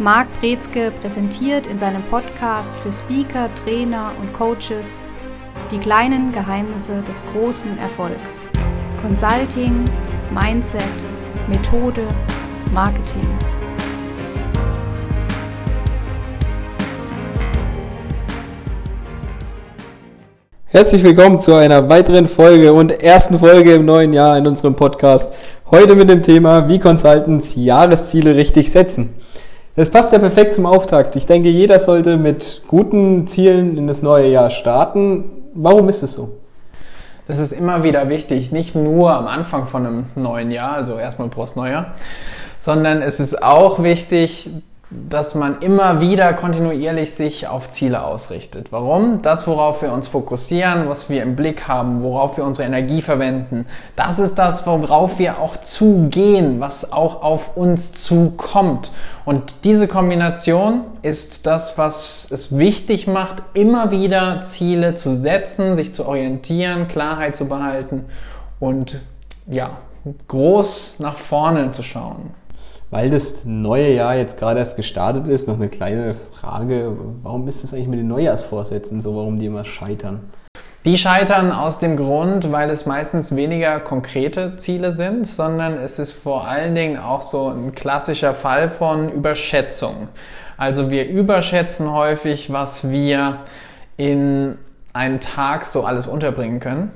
Marc 0.00 0.26
Brezke 0.40 0.90
präsentiert 0.90 1.68
in 1.68 1.78
seinem 1.78 2.02
Podcast 2.02 2.76
für 2.80 2.92
Speaker, 2.92 3.48
Trainer 3.54 4.10
und 4.20 4.32
Coaches 4.32 5.04
die 5.70 5.78
kleinen 5.78 6.32
Geheimnisse 6.32 7.00
des 7.06 7.22
großen 7.32 7.78
Erfolgs. 7.78 8.44
Consulting, 9.00 9.84
Mindset, 10.32 10.82
Methode, 11.48 12.08
Marketing. 12.72 13.24
Herzlich 20.64 21.04
willkommen 21.04 21.38
zu 21.38 21.54
einer 21.54 21.88
weiteren 21.88 22.26
Folge 22.26 22.72
und 22.72 23.00
ersten 23.00 23.38
Folge 23.38 23.74
im 23.74 23.84
neuen 23.84 24.12
Jahr 24.12 24.36
in 24.38 24.48
unserem 24.48 24.74
Podcast. 24.74 25.32
Heute 25.70 25.94
mit 25.94 26.10
dem 26.10 26.24
Thema, 26.24 26.68
wie 26.68 26.80
Consultants 26.80 27.54
Jahresziele 27.54 28.34
richtig 28.34 28.72
setzen. 28.72 29.14
Das 29.76 29.90
passt 29.90 30.12
ja 30.12 30.20
perfekt 30.20 30.54
zum 30.54 30.66
Auftakt. 30.66 31.16
Ich 31.16 31.26
denke, 31.26 31.48
jeder 31.48 31.80
sollte 31.80 32.16
mit 32.16 32.62
guten 32.68 33.26
Zielen 33.26 33.76
in 33.76 33.88
das 33.88 34.02
neue 34.02 34.28
Jahr 34.28 34.50
starten. 34.50 35.24
Warum 35.52 35.88
ist 35.88 36.04
es 36.04 36.14
so? 36.14 36.38
Das 37.26 37.38
ist 37.38 37.52
immer 37.52 37.82
wieder 37.82 38.08
wichtig, 38.08 38.52
nicht 38.52 38.76
nur 38.76 39.12
am 39.12 39.26
Anfang 39.26 39.66
von 39.66 39.86
einem 39.86 40.06
neuen 40.14 40.50
Jahr, 40.52 40.74
also 40.74 40.96
erstmal 40.98 41.28
Prost 41.28 41.56
Neujahr, 41.56 41.94
sondern 42.58 43.02
es 43.02 43.18
ist 43.18 43.42
auch 43.42 43.82
wichtig, 43.82 44.50
dass 45.08 45.34
man 45.34 45.60
immer 45.60 46.00
wieder 46.00 46.32
kontinuierlich 46.32 47.14
sich 47.14 47.48
auf 47.48 47.70
Ziele 47.70 48.04
ausrichtet. 48.04 48.72
Warum? 48.72 49.22
Das, 49.22 49.46
worauf 49.46 49.82
wir 49.82 49.92
uns 49.92 50.08
fokussieren, 50.08 50.88
was 50.88 51.10
wir 51.10 51.22
im 51.22 51.36
Blick 51.36 51.68
haben, 51.68 52.02
worauf 52.02 52.36
wir 52.36 52.44
unsere 52.44 52.66
Energie 52.66 53.02
verwenden, 53.02 53.66
das 53.96 54.18
ist 54.18 54.36
das, 54.36 54.66
worauf 54.66 55.18
wir 55.18 55.38
auch 55.38 55.56
zugehen, 55.56 56.60
was 56.60 56.92
auch 56.92 57.22
auf 57.22 57.56
uns 57.56 57.92
zukommt. 57.92 58.92
Und 59.24 59.64
diese 59.64 59.88
Kombination 59.88 60.82
ist 61.02 61.46
das, 61.46 61.78
was 61.78 62.28
es 62.30 62.56
wichtig 62.56 63.06
macht, 63.06 63.42
immer 63.54 63.90
wieder 63.90 64.40
Ziele 64.42 64.94
zu 64.94 65.14
setzen, 65.14 65.76
sich 65.76 65.92
zu 65.94 66.06
orientieren, 66.06 66.88
Klarheit 66.88 67.36
zu 67.36 67.46
behalten 67.46 68.04
und 68.60 69.00
ja, 69.46 69.70
groß 70.28 71.00
nach 71.00 71.16
vorne 71.16 71.70
zu 71.72 71.82
schauen. 71.82 72.30
Weil 72.94 73.10
das 73.10 73.44
neue 73.44 73.92
Jahr 73.92 74.14
jetzt 74.14 74.38
gerade 74.38 74.60
erst 74.60 74.76
gestartet 74.76 75.26
ist, 75.26 75.48
noch 75.48 75.56
eine 75.56 75.68
kleine 75.68 76.14
Frage. 76.14 76.96
Warum 77.24 77.48
ist 77.48 77.64
es 77.64 77.74
eigentlich 77.74 77.88
mit 77.88 77.98
den 77.98 78.06
Neujahrsvorsätzen 78.06 79.00
so, 79.00 79.16
warum 79.16 79.40
die 79.40 79.46
immer 79.46 79.64
scheitern? 79.64 80.20
Die 80.84 80.96
scheitern 80.96 81.50
aus 81.50 81.80
dem 81.80 81.96
Grund, 81.96 82.52
weil 82.52 82.70
es 82.70 82.86
meistens 82.86 83.34
weniger 83.34 83.80
konkrete 83.80 84.54
Ziele 84.54 84.92
sind, 84.92 85.26
sondern 85.26 85.76
es 85.76 85.98
ist 85.98 86.12
vor 86.12 86.46
allen 86.46 86.76
Dingen 86.76 86.96
auch 86.96 87.22
so 87.22 87.48
ein 87.48 87.72
klassischer 87.72 88.32
Fall 88.32 88.68
von 88.68 89.08
Überschätzung. 89.08 90.08
Also 90.56 90.88
wir 90.88 91.08
überschätzen 91.08 91.92
häufig, 91.92 92.52
was 92.52 92.90
wir 92.90 93.38
in 93.96 94.56
einen 94.92 95.18
Tag 95.18 95.66
so 95.66 95.82
alles 95.82 96.06
unterbringen 96.06 96.60
können. 96.60 96.92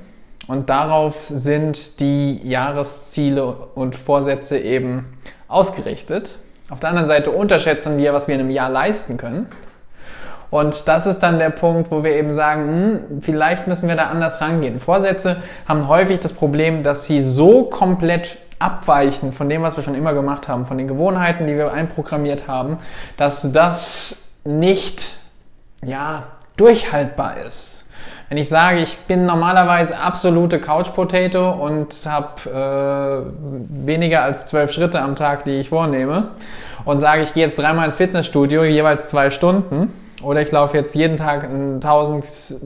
Und 0.47 0.69
darauf 0.69 1.25
sind 1.25 1.99
die 1.99 2.39
Jahresziele 2.47 3.45
und 3.75 3.95
Vorsätze 3.95 4.57
eben 4.57 5.05
ausgerichtet. 5.49 6.37
Auf 6.69 6.79
der 6.79 6.89
anderen 6.89 7.07
Seite 7.07 7.31
unterschätzen 7.31 7.97
wir, 7.97 8.13
was 8.13 8.27
wir 8.27 8.35
in 8.35 8.41
einem 8.41 8.51
Jahr 8.51 8.69
leisten 8.69 9.17
können. 9.17 9.47
Und 10.51 10.87
das 10.87 11.05
ist 11.05 11.19
dann 11.19 11.37
der 11.37 11.49
Punkt, 11.49 11.91
wo 11.91 12.03
wir 12.03 12.15
eben 12.15 12.31
sagen, 12.31 12.67
hm, 13.09 13.21
vielleicht 13.21 13.67
müssen 13.67 13.87
wir 13.87 13.95
da 13.95 14.07
anders 14.07 14.41
rangehen. 14.41 14.79
Vorsätze 14.79 15.37
haben 15.67 15.87
häufig 15.87 16.19
das 16.19 16.33
Problem, 16.33 16.81
dass 16.83 17.05
sie 17.05 17.21
so 17.21 17.63
komplett 17.65 18.37
abweichen 18.57 19.31
von 19.31 19.47
dem, 19.47 19.61
was 19.61 19.77
wir 19.77 19.83
schon 19.83 19.95
immer 19.95 20.13
gemacht 20.13 20.47
haben, 20.47 20.65
von 20.65 20.77
den 20.77 20.87
Gewohnheiten, 20.87 21.47
die 21.47 21.55
wir 21.55 21.71
einprogrammiert 21.71 22.47
haben, 22.47 22.77
dass 23.15 23.51
das 23.51 24.31
nicht, 24.43 25.17
ja, 25.83 26.23
durchhaltbar 26.57 27.37
ist. 27.45 27.85
Wenn 28.29 28.37
ich 28.37 28.47
sage, 28.47 28.79
ich 28.79 28.95
bin 29.07 29.25
normalerweise 29.25 29.97
absolute 29.97 30.59
Couch 30.61 30.93
Potato 30.93 31.49
und 31.51 31.95
habe 32.05 33.25
äh, 33.25 33.87
weniger 33.87 34.21
als 34.21 34.45
zwölf 34.45 34.71
Schritte 34.71 35.01
am 35.01 35.15
Tag, 35.15 35.45
die 35.45 35.59
ich 35.59 35.69
vornehme, 35.69 36.29
und 36.85 36.99
sage, 36.99 37.23
ich 37.23 37.33
gehe 37.33 37.43
jetzt 37.43 37.57
dreimal 37.57 37.85
ins 37.85 37.95
Fitnessstudio, 37.95 38.63
jeweils 38.65 39.07
zwei 39.07 39.31
Stunden, 39.31 39.91
oder 40.21 40.43
ich 40.43 40.51
laufe 40.51 40.77
jetzt 40.77 40.93
jeden 40.93 41.17
Tag 41.17 41.49
1000 41.49 42.57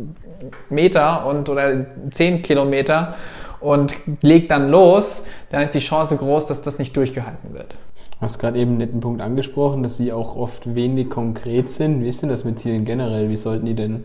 Meter 0.70 1.26
und 1.26 1.48
oder 1.48 1.86
10 2.12 2.42
Kilometer 2.42 3.14
und 3.62 3.96
leg 4.22 4.50
dann 4.50 4.70
los, 4.70 5.26
dann 5.50 5.62
ist 5.62 5.74
die 5.74 5.80
Chance 5.80 6.18
groß, 6.18 6.46
dass 6.46 6.62
das 6.62 6.78
nicht 6.78 6.98
durchgehalten 6.98 7.54
wird. 7.54 7.78
Du 8.12 8.20
hast 8.20 8.38
gerade 8.38 8.60
eben 8.60 8.72
einen 8.72 8.80
netten 8.80 9.00
Punkt 9.00 9.22
angesprochen, 9.22 9.82
dass 9.82 9.96
sie 9.96 10.12
auch 10.12 10.36
oft 10.36 10.76
wenig 10.76 11.10
konkret 11.10 11.70
sind. 11.70 12.04
Wie 12.04 12.10
ist 12.10 12.22
denn 12.22 12.30
das 12.30 12.44
mit 12.44 12.60
Zielen 12.60 12.84
generell? 12.84 13.30
Wie 13.30 13.38
sollten 13.38 13.66
die 13.66 13.76
denn 13.76 14.04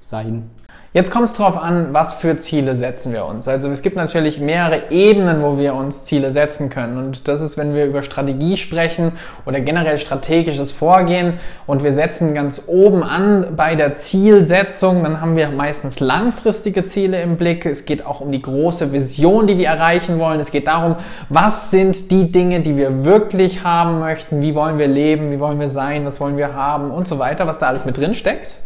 sein? 0.00 0.50
Jetzt 0.96 1.10
kommt 1.10 1.24
es 1.24 1.32
darauf 1.32 1.60
an, 1.60 1.88
was 1.90 2.14
für 2.14 2.36
Ziele 2.36 2.76
setzen 2.76 3.12
wir 3.12 3.24
uns. 3.24 3.48
Also 3.48 3.68
es 3.68 3.82
gibt 3.82 3.96
natürlich 3.96 4.38
mehrere 4.38 4.92
Ebenen, 4.92 5.42
wo 5.42 5.58
wir 5.58 5.74
uns 5.74 6.04
Ziele 6.04 6.30
setzen 6.30 6.70
können. 6.70 6.98
Und 6.98 7.26
das 7.26 7.40
ist, 7.40 7.56
wenn 7.56 7.74
wir 7.74 7.86
über 7.86 8.04
Strategie 8.04 8.56
sprechen 8.56 9.10
oder 9.44 9.58
generell 9.58 9.98
strategisches 9.98 10.70
Vorgehen 10.70 11.40
und 11.66 11.82
wir 11.82 11.92
setzen 11.92 12.32
ganz 12.32 12.62
oben 12.68 13.02
an 13.02 13.56
bei 13.56 13.74
der 13.74 13.96
Zielsetzung, 13.96 15.02
dann 15.02 15.20
haben 15.20 15.34
wir 15.34 15.48
meistens 15.48 15.98
langfristige 15.98 16.84
Ziele 16.84 17.20
im 17.22 17.38
Blick. 17.38 17.66
Es 17.66 17.86
geht 17.86 18.06
auch 18.06 18.20
um 18.20 18.30
die 18.30 18.42
große 18.42 18.92
Vision, 18.92 19.48
die 19.48 19.58
wir 19.58 19.66
erreichen 19.66 20.20
wollen. 20.20 20.38
Es 20.38 20.52
geht 20.52 20.68
darum, 20.68 20.94
was 21.28 21.72
sind 21.72 22.12
die 22.12 22.30
Dinge, 22.30 22.60
die 22.60 22.76
wir 22.76 23.04
wirklich 23.04 23.64
haben 23.64 23.98
möchten, 23.98 24.42
wie 24.42 24.54
wollen 24.54 24.78
wir 24.78 24.86
leben, 24.86 25.32
wie 25.32 25.40
wollen 25.40 25.58
wir 25.58 25.68
sein, 25.68 26.06
was 26.06 26.20
wollen 26.20 26.36
wir 26.36 26.54
haben 26.54 26.92
und 26.92 27.08
so 27.08 27.18
weiter, 27.18 27.48
was 27.48 27.58
da 27.58 27.66
alles 27.66 27.84
mit 27.84 27.98
drin 27.98 28.14
steckt. 28.14 28.58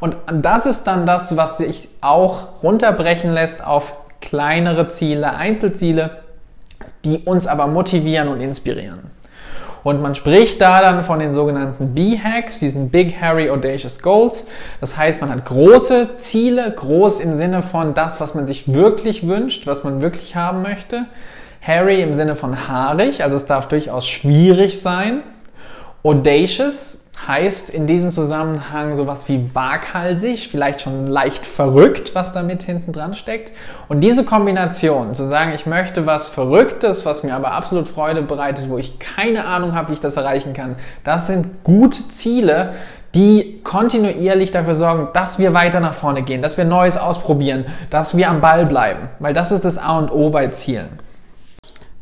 Und 0.00 0.16
das 0.32 0.66
ist 0.66 0.84
dann 0.84 1.06
das, 1.06 1.36
was 1.36 1.58
sich 1.58 1.88
auch 2.00 2.62
runterbrechen 2.62 3.32
lässt 3.32 3.64
auf 3.64 3.94
kleinere 4.20 4.88
Ziele, 4.88 5.34
Einzelziele, 5.34 6.22
die 7.04 7.18
uns 7.18 7.46
aber 7.46 7.66
motivieren 7.66 8.28
und 8.28 8.40
inspirieren. 8.40 9.10
Und 9.84 10.02
man 10.02 10.14
spricht 10.14 10.60
da 10.60 10.82
dann 10.82 11.02
von 11.02 11.18
den 11.18 11.32
sogenannten 11.32 11.94
B-Hacks, 11.94 12.58
diesen 12.58 12.90
Big 12.90 13.20
Hairy 13.20 13.48
Audacious 13.48 14.00
Goals. 14.02 14.44
Das 14.80 14.96
heißt, 14.96 15.20
man 15.20 15.30
hat 15.30 15.44
große 15.44 16.18
Ziele, 16.18 16.70
groß 16.70 17.20
im 17.20 17.32
Sinne 17.32 17.62
von 17.62 17.94
das, 17.94 18.20
was 18.20 18.34
man 18.34 18.46
sich 18.46 18.72
wirklich 18.72 19.26
wünscht, 19.26 19.66
was 19.66 19.84
man 19.84 20.02
wirklich 20.02 20.36
haben 20.36 20.62
möchte. 20.62 21.06
Hairy 21.60 22.02
im 22.02 22.14
Sinne 22.14 22.34
von 22.36 22.68
haarig, 22.68 23.22
also 23.22 23.36
es 23.36 23.46
darf 23.46 23.68
durchaus 23.68 24.06
schwierig 24.06 24.80
sein. 24.82 25.22
Audacious 26.02 27.04
heißt 27.26 27.70
in 27.70 27.86
diesem 27.86 28.12
Zusammenhang 28.12 28.94
sowas 28.94 29.28
wie 29.28 29.50
waghalsig, 29.54 30.48
vielleicht 30.48 30.82
schon 30.82 31.06
leicht 31.06 31.46
verrückt, 31.46 32.14
was 32.14 32.32
damit 32.32 32.62
hinten 32.62 32.92
dran 32.92 33.14
steckt. 33.14 33.52
Und 33.88 34.00
diese 34.00 34.24
Kombination, 34.24 35.14
zu 35.14 35.28
sagen, 35.28 35.52
ich 35.52 35.66
möchte 35.66 36.06
was 36.06 36.28
Verrücktes, 36.28 37.04
was 37.04 37.22
mir 37.22 37.34
aber 37.34 37.52
absolut 37.52 37.88
Freude 37.88 38.22
bereitet, 38.22 38.70
wo 38.70 38.78
ich 38.78 38.98
keine 38.98 39.46
Ahnung 39.46 39.74
habe, 39.74 39.88
wie 39.88 39.94
ich 39.94 40.00
das 40.00 40.16
erreichen 40.16 40.52
kann, 40.52 40.76
das 41.04 41.26
sind 41.26 41.64
gute 41.64 42.08
Ziele, 42.08 42.74
die 43.14 43.60
kontinuierlich 43.64 44.50
dafür 44.50 44.74
sorgen, 44.74 45.08
dass 45.14 45.38
wir 45.38 45.54
weiter 45.54 45.80
nach 45.80 45.94
vorne 45.94 46.22
gehen, 46.22 46.42
dass 46.42 46.56
wir 46.56 46.64
Neues 46.64 46.96
ausprobieren, 46.96 47.64
dass 47.90 48.16
wir 48.16 48.28
am 48.28 48.40
Ball 48.40 48.66
bleiben. 48.66 49.08
Weil 49.18 49.32
das 49.32 49.50
ist 49.50 49.64
das 49.64 49.78
A 49.78 49.98
und 49.98 50.12
O 50.12 50.30
bei 50.30 50.48
Zielen. 50.48 51.07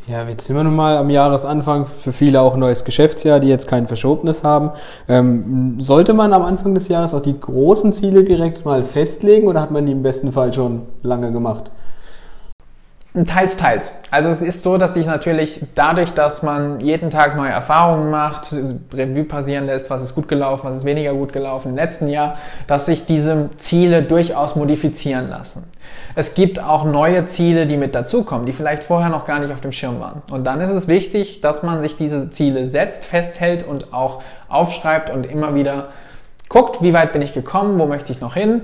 Ja, 0.08 0.22
jetzt 0.28 0.46
sind 0.46 0.54
wir 0.54 0.62
nun 0.62 0.76
mal 0.76 0.98
am 0.98 1.10
Jahresanfang, 1.10 1.86
für 1.86 2.12
viele 2.12 2.40
auch 2.40 2.54
ein 2.54 2.60
neues 2.60 2.84
Geschäftsjahr, 2.84 3.40
die 3.40 3.48
jetzt 3.48 3.66
kein 3.66 3.88
Verschobenes 3.88 4.44
haben. 4.44 4.70
Ähm, 5.08 5.80
sollte 5.80 6.12
man 6.14 6.32
am 6.32 6.42
Anfang 6.42 6.74
des 6.74 6.86
Jahres 6.86 7.12
auch 7.12 7.22
die 7.22 7.38
großen 7.38 7.92
Ziele 7.92 8.22
direkt 8.22 8.64
mal 8.64 8.84
festlegen 8.84 9.48
oder 9.48 9.60
hat 9.60 9.72
man 9.72 9.84
die 9.84 9.90
im 9.90 10.04
besten 10.04 10.30
Fall 10.30 10.52
schon 10.52 10.82
lange 11.02 11.32
gemacht? 11.32 11.72
Teils, 13.24 13.56
teils. 13.56 13.92
Also 14.10 14.28
es 14.28 14.42
ist 14.42 14.62
so, 14.62 14.76
dass 14.76 14.92
sich 14.92 15.06
natürlich 15.06 15.64
dadurch, 15.74 16.12
dass 16.12 16.42
man 16.42 16.80
jeden 16.80 17.08
Tag 17.08 17.34
neue 17.34 17.50
Erfahrungen 17.50 18.10
macht, 18.10 18.52
Revue 18.92 19.24
passieren 19.24 19.64
lässt, 19.64 19.88
was 19.88 20.02
ist 20.02 20.14
gut 20.14 20.28
gelaufen, 20.28 20.66
was 20.66 20.76
ist 20.76 20.84
weniger 20.84 21.14
gut 21.14 21.32
gelaufen 21.32 21.70
im 21.70 21.76
letzten 21.76 22.08
Jahr, 22.08 22.36
dass 22.66 22.84
sich 22.84 23.06
diese 23.06 23.48
Ziele 23.56 24.02
durchaus 24.02 24.54
modifizieren 24.54 25.30
lassen. 25.30 25.64
Es 26.14 26.34
gibt 26.34 26.60
auch 26.60 26.84
neue 26.84 27.24
Ziele, 27.24 27.66
die 27.66 27.78
mit 27.78 27.94
dazukommen, 27.94 28.44
die 28.44 28.52
vielleicht 28.52 28.84
vorher 28.84 29.08
noch 29.08 29.24
gar 29.24 29.38
nicht 29.38 29.52
auf 29.52 29.62
dem 29.62 29.72
Schirm 29.72 29.98
waren. 29.98 30.20
Und 30.30 30.46
dann 30.46 30.60
ist 30.60 30.72
es 30.72 30.86
wichtig, 30.86 31.40
dass 31.40 31.62
man 31.62 31.80
sich 31.80 31.96
diese 31.96 32.28
Ziele 32.28 32.66
setzt, 32.66 33.06
festhält 33.06 33.62
und 33.62 33.94
auch 33.94 34.22
aufschreibt 34.48 35.08
und 35.08 35.24
immer 35.24 35.54
wieder 35.54 35.88
guckt, 36.50 36.82
wie 36.82 36.92
weit 36.92 37.12
bin 37.12 37.22
ich 37.22 37.32
gekommen, 37.32 37.78
wo 37.78 37.86
möchte 37.86 38.12
ich 38.12 38.20
noch 38.20 38.34
hin 38.34 38.62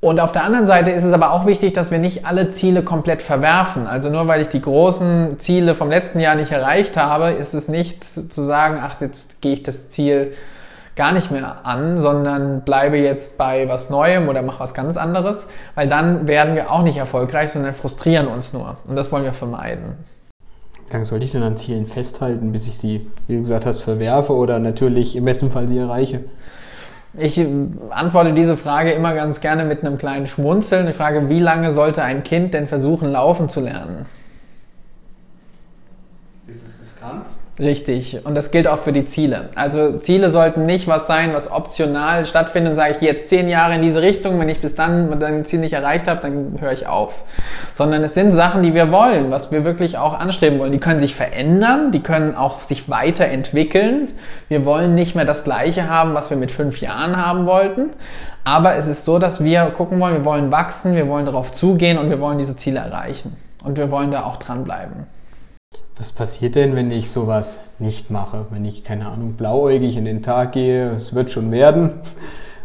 und 0.00 0.18
auf 0.18 0.32
der 0.32 0.44
anderen 0.44 0.64
Seite 0.64 0.90
ist 0.92 1.04
es 1.04 1.12
aber 1.12 1.32
auch 1.32 1.44
wichtig, 1.44 1.74
dass 1.74 1.90
wir 1.90 1.98
nicht 1.98 2.24
alle 2.24 2.48
Ziele 2.48 2.82
komplett 2.82 3.20
verwerfen. 3.20 3.86
Also 3.86 4.08
nur 4.08 4.26
weil 4.28 4.40
ich 4.40 4.48
die 4.48 4.62
großen 4.62 5.38
Ziele 5.38 5.74
vom 5.74 5.90
letzten 5.90 6.20
Jahr 6.20 6.36
nicht 6.36 6.52
erreicht 6.52 6.96
habe, 6.96 7.30
ist 7.30 7.52
es 7.52 7.68
nicht 7.68 8.02
zu 8.04 8.42
sagen, 8.42 8.78
ach, 8.82 8.98
jetzt 9.00 9.42
gehe 9.42 9.52
ich 9.52 9.62
das 9.62 9.90
Ziel 9.90 10.32
gar 10.96 11.12
nicht 11.12 11.30
mehr 11.30 11.66
an, 11.66 11.98
sondern 11.98 12.62
bleibe 12.62 12.96
jetzt 12.96 13.36
bei 13.36 13.68
was 13.68 13.90
Neuem 13.90 14.28
oder 14.28 14.40
mache 14.42 14.60
was 14.60 14.72
ganz 14.72 14.96
anderes, 14.96 15.48
weil 15.74 15.88
dann 15.88 16.26
werden 16.26 16.54
wir 16.54 16.70
auch 16.70 16.82
nicht 16.82 16.96
erfolgreich, 16.96 17.52
sondern 17.52 17.72
frustrieren 17.72 18.26
uns 18.26 18.54
nur. 18.54 18.78
Und 18.88 18.96
das 18.96 19.12
wollen 19.12 19.24
wir 19.24 19.34
vermeiden. 19.34 19.94
Wie 20.88 20.92
lange 20.94 21.04
sollte 21.04 21.24
ich 21.26 21.32
denn 21.32 21.42
an 21.42 21.56
Zielen 21.58 21.86
festhalten, 21.86 22.52
bis 22.52 22.66
ich 22.66 22.76
sie, 22.76 23.06
wie 23.28 23.34
du 23.34 23.40
gesagt 23.40 23.66
hast, 23.66 23.80
verwerfe 23.80 24.32
oder 24.32 24.58
natürlich 24.58 25.14
im 25.14 25.26
besten 25.26 25.50
Fall 25.50 25.68
sie 25.68 25.78
erreiche? 25.78 26.24
Ich 27.14 27.44
antworte 27.90 28.32
diese 28.32 28.56
Frage 28.56 28.92
immer 28.92 29.14
ganz 29.14 29.40
gerne 29.40 29.64
mit 29.64 29.84
einem 29.84 29.98
kleinen 29.98 30.26
Schmunzeln. 30.26 30.86
Ich 30.88 30.96
frage, 30.96 31.28
wie 31.28 31.40
lange 31.40 31.72
sollte 31.72 32.02
ein 32.02 32.22
Kind 32.22 32.54
denn 32.54 32.66
versuchen, 32.66 33.10
laufen 33.10 33.48
zu 33.48 33.60
lernen? 33.60 34.06
Bis 36.46 36.80
es 36.80 37.00
kann? 37.00 37.22
Richtig. 37.60 38.24
Und 38.24 38.34
das 38.34 38.50
gilt 38.52 38.66
auch 38.66 38.78
für 38.78 38.92
die 38.92 39.04
Ziele. 39.04 39.50
Also 39.54 39.98
Ziele 39.98 40.30
sollten 40.30 40.64
nicht 40.64 40.88
was 40.88 41.06
sein, 41.06 41.34
was 41.34 41.50
optional 41.50 42.24
stattfindet. 42.24 42.74
Sage 42.74 42.92
ich, 42.92 43.02
jetzt 43.02 43.28
zehn 43.28 43.50
Jahre 43.50 43.74
in 43.74 43.82
diese 43.82 44.00
Richtung. 44.00 44.40
Wenn 44.40 44.48
ich 44.48 44.60
bis 44.60 44.74
dann 44.74 45.10
mein 45.10 45.44
Ziel 45.44 45.60
nicht 45.60 45.74
erreicht 45.74 46.08
habe, 46.08 46.22
dann 46.22 46.56
höre 46.58 46.72
ich 46.72 46.86
auf. 46.86 47.24
Sondern 47.74 48.02
es 48.02 48.14
sind 48.14 48.32
Sachen, 48.32 48.62
die 48.62 48.72
wir 48.72 48.90
wollen, 48.90 49.30
was 49.30 49.52
wir 49.52 49.62
wirklich 49.64 49.98
auch 49.98 50.18
anstreben 50.18 50.58
wollen. 50.58 50.72
Die 50.72 50.80
können 50.80 51.00
sich 51.00 51.14
verändern, 51.14 51.92
die 51.92 52.02
können 52.02 52.34
auch 52.34 52.60
sich 52.60 52.88
weiterentwickeln. 52.88 54.08
Wir 54.48 54.64
wollen 54.64 54.94
nicht 54.94 55.14
mehr 55.14 55.26
das 55.26 55.44
Gleiche 55.44 55.86
haben, 55.90 56.14
was 56.14 56.30
wir 56.30 56.38
mit 56.38 56.52
fünf 56.52 56.80
Jahren 56.80 57.18
haben 57.18 57.44
wollten. 57.44 57.90
Aber 58.42 58.76
es 58.76 58.88
ist 58.88 59.04
so, 59.04 59.18
dass 59.18 59.44
wir 59.44 59.66
gucken 59.66 60.00
wollen, 60.00 60.14
wir 60.14 60.24
wollen 60.24 60.50
wachsen, 60.50 60.96
wir 60.96 61.08
wollen 61.08 61.26
darauf 61.26 61.52
zugehen 61.52 61.98
und 61.98 62.08
wir 62.08 62.20
wollen 62.20 62.38
diese 62.38 62.56
Ziele 62.56 62.80
erreichen. 62.80 63.36
Und 63.64 63.76
wir 63.76 63.90
wollen 63.90 64.10
da 64.10 64.24
auch 64.24 64.38
dranbleiben. 64.38 65.19
Was 66.00 66.12
passiert 66.12 66.54
denn, 66.54 66.74
wenn 66.76 66.90
ich 66.90 67.10
sowas 67.10 67.60
nicht 67.78 68.10
mache? 68.10 68.46
Wenn 68.48 68.64
ich, 68.64 68.84
keine 68.84 69.08
Ahnung, 69.08 69.34
blauäugig 69.34 69.98
in 69.98 70.06
den 70.06 70.22
Tag 70.22 70.52
gehe, 70.52 70.92
es 70.92 71.14
wird 71.14 71.30
schon 71.30 71.52
werden. 71.52 71.96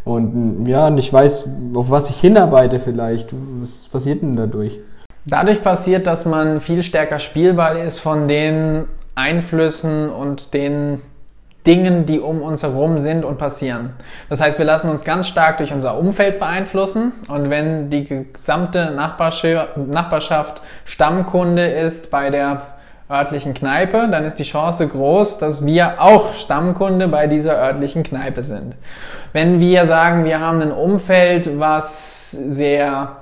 Und 0.05 0.65
ja, 0.67 0.87
und 0.87 0.97
ich 0.97 1.11
weiß, 1.11 1.49
auf 1.73 1.89
was 1.89 2.09
ich 2.09 2.21
hinarbeite 2.21 2.79
vielleicht. 2.79 3.33
Was 3.59 3.89
passiert 3.89 4.21
denn 4.21 4.37
dadurch? 4.37 4.79
Dadurch 5.25 5.61
passiert, 5.61 6.07
dass 6.07 6.23
man 6.23 6.61
viel 6.61 6.81
stärker 6.81 7.19
spielbar 7.19 7.77
ist 7.77 7.99
von 7.99 8.29
den 8.29 8.85
Einflüssen 9.15 10.09
und 10.09 10.53
den 10.53 11.01
Dingen, 11.67 12.05
die 12.05 12.21
um 12.21 12.41
uns 12.41 12.63
herum 12.63 12.99
sind 12.99 13.25
und 13.25 13.37
passieren. 13.37 13.95
Das 14.29 14.39
heißt, 14.39 14.59
wir 14.59 14.65
lassen 14.65 14.89
uns 14.89 15.03
ganz 15.03 15.27
stark 15.27 15.57
durch 15.57 15.73
unser 15.73 15.97
Umfeld 15.97 16.39
beeinflussen 16.39 17.11
und 17.27 17.49
wenn 17.49 17.89
die 17.89 18.05
gesamte 18.05 18.91
Nachbarschaft 18.91 20.61
Stammkunde 20.85 21.65
ist 21.65 22.11
bei 22.11 22.29
der 22.29 22.75
örtlichen 23.10 23.54
Kneipe, 23.54 24.07
dann 24.10 24.24
ist 24.24 24.40
die 24.40 24.44
Chance 24.44 24.88
groß, 24.88 25.38
dass 25.38 25.66
wir 25.66 26.02
auch 26.02 26.34
Stammkunde 26.34 27.07
bei 27.07 27.28
dieser 27.28 27.57
örtlichen 27.57 28.04
Kneipe 28.04 28.42
sind. 28.42 28.75
Wenn 29.31 29.60
wir 29.60 29.86
sagen, 29.86 30.25
wir 30.25 30.40
haben 30.40 30.62
ein 30.62 30.72
Umfeld, 30.72 31.60
was 31.60 32.31
sehr 32.31 33.18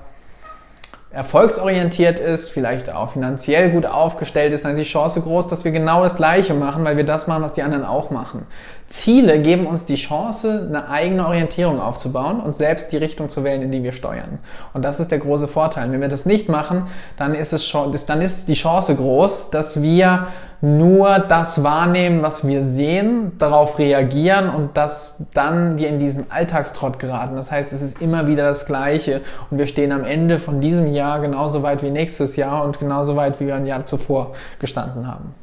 erfolgsorientiert 1.11 2.19
ist, 2.19 2.49
vielleicht 2.49 2.91
auch 2.91 3.11
finanziell 3.11 3.69
gut 3.69 3.85
aufgestellt 3.85 4.51
ist, 4.51 4.65
dann 4.65 4.71
ist 4.71 4.79
die 4.79 4.83
Chance 4.83 5.21
groß, 5.21 5.47
dass 5.47 5.63
wir 5.63 5.71
genau 5.71 6.01
das 6.01 6.15
Gleiche 6.15 6.55
machen, 6.55 6.83
weil 6.85 6.97
wir 6.97 7.05
das 7.05 7.27
machen, 7.27 7.43
was 7.43 7.53
die 7.53 7.61
anderen 7.61 7.85
auch 7.85 8.09
machen. 8.09 8.47
Ziele 8.93 9.39
geben 9.39 9.65
uns 9.65 9.85
die 9.85 9.95
Chance, 9.95 10.67
eine 10.69 10.87
eigene 10.87 11.25
Orientierung 11.25 11.81
aufzubauen 11.81 12.39
und 12.39 12.55
selbst 12.55 12.91
die 12.91 12.97
Richtung 12.97 13.27
zu 13.27 13.43
wählen, 13.43 13.63
in 13.63 13.71
die 13.71 13.81
wir 13.81 13.91
steuern. 13.91 14.37
Und 14.71 14.85
das 14.85 14.99
ist 14.99 15.09
der 15.09 15.17
große 15.17 15.47
Vorteil. 15.47 15.91
Wenn 15.91 15.99
wir 15.99 16.09
das 16.09 16.27
nicht 16.27 16.47
machen, 16.47 16.83
dann 17.17 17.33
ist 17.33 17.53
es 17.53 17.73
dann 18.05 18.21
ist 18.21 18.49
die 18.49 18.53
Chance 18.53 18.95
groß, 18.95 19.49
dass 19.49 19.81
wir 19.81 20.27
nur 20.61 21.17
das 21.17 21.63
wahrnehmen, 21.63 22.21
was 22.21 22.47
wir 22.47 22.61
sehen, 22.61 23.31
darauf 23.39 23.79
reagieren 23.79 24.51
und 24.51 24.77
dass 24.77 25.25
dann 25.33 25.79
wir 25.79 25.87
in 25.89 25.97
diesen 25.97 26.31
Alltagstrott 26.31 26.99
geraten. 26.99 27.35
Das 27.35 27.51
heißt, 27.51 27.73
es 27.73 27.81
ist 27.81 27.99
immer 27.99 28.27
wieder 28.27 28.43
das 28.43 28.67
Gleiche 28.67 29.21
und 29.49 29.57
wir 29.57 29.65
stehen 29.65 29.91
am 29.91 30.03
Ende 30.03 30.37
von 30.37 30.61
diesem 30.61 30.93
Jahr 30.93 31.19
genauso 31.19 31.63
weit 31.63 31.81
wie 31.81 31.89
nächstes 31.89 32.35
Jahr 32.35 32.63
und 32.63 32.79
genauso 32.79 33.15
weit 33.15 33.39
wie 33.39 33.47
wir 33.47 33.55
ein 33.55 33.65
Jahr 33.65 33.87
zuvor 33.87 34.33
gestanden 34.59 35.07
haben. 35.07 35.33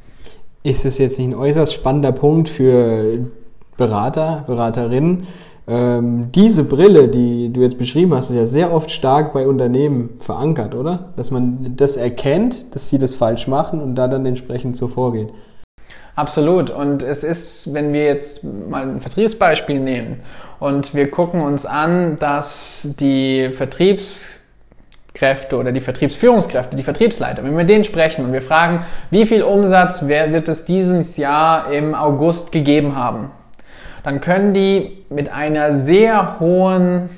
Ist 0.63 0.85
es 0.85 0.99
jetzt 0.99 1.19
nicht 1.19 1.31
ein 1.31 1.35
äußerst 1.35 1.73
spannender 1.73 2.13
Punkt 2.13 2.49
für 2.49 3.19
Berater, 3.81 4.45
Beraterinnen, 4.47 5.27
ähm, 5.67 6.29
diese 6.35 6.65
Brille, 6.65 7.09
die 7.09 7.51
du 7.53 7.63
jetzt 7.63 7.79
beschrieben 7.79 8.13
hast, 8.13 8.29
ist 8.29 8.37
ja 8.37 8.45
sehr 8.45 8.73
oft 8.73 8.91
stark 8.91 9.33
bei 9.33 9.49
Unternehmen 9.49 10.11
verankert, 10.19 10.75
oder? 10.75 11.15
Dass 11.17 11.31
man 11.31 11.77
das 11.77 11.97
erkennt, 11.97 12.75
dass 12.75 12.91
sie 12.91 12.99
das 12.99 13.15
falsch 13.15 13.49
machen 13.49 13.81
und 13.81 13.95
da 13.95 14.07
dann 14.07 14.27
entsprechend 14.27 14.77
so 14.77 14.87
vorgeht. 14.87 15.31
Absolut. 16.15 16.69
Und 16.69 17.03
es 17.03 17.25
ist, 17.25 17.73
wenn 17.73 17.95
wir 17.95 18.05
jetzt 18.05 18.45
mal 18.45 18.83
ein 18.83 19.01
Vertriebsbeispiel 19.01 19.81
nehmen 19.81 20.19
und 20.59 20.95
wir 20.95 21.11
gucken 21.11 21.41
uns 21.41 21.65
an, 21.65 22.19
dass 22.19 22.97
die 23.01 23.49
Vertriebskräfte 23.49 25.57
oder 25.57 25.73
die 25.73 25.81
Vertriebsführungskräfte, 25.81 26.77
die 26.77 26.83
Vertriebsleiter, 26.83 27.43
wenn 27.43 27.53
wir 27.53 27.59
mit 27.59 27.71
denen 27.71 27.85
sprechen 27.85 28.27
und 28.27 28.35
wir 28.35 28.43
fragen, 28.43 28.85
wie 29.11 29.25
viel 29.25 29.43
Umsatz 29.43 30.07
wird 30.07 30.49
es 30.49 30.67
dieses 30.67 31.17
Jahr 31.17 31.73
im 31.73 31.95
August 31.95 32.53
gegeben 32.53 32.97
haben? 32.97 33.31
Dann 34.03 34.21
können 34.21 34.55
die 34.55 35.05
mit 35.11 35.31
einer 35.31 35.75
sehr 35.75 36.41
hohen 36.41 37.11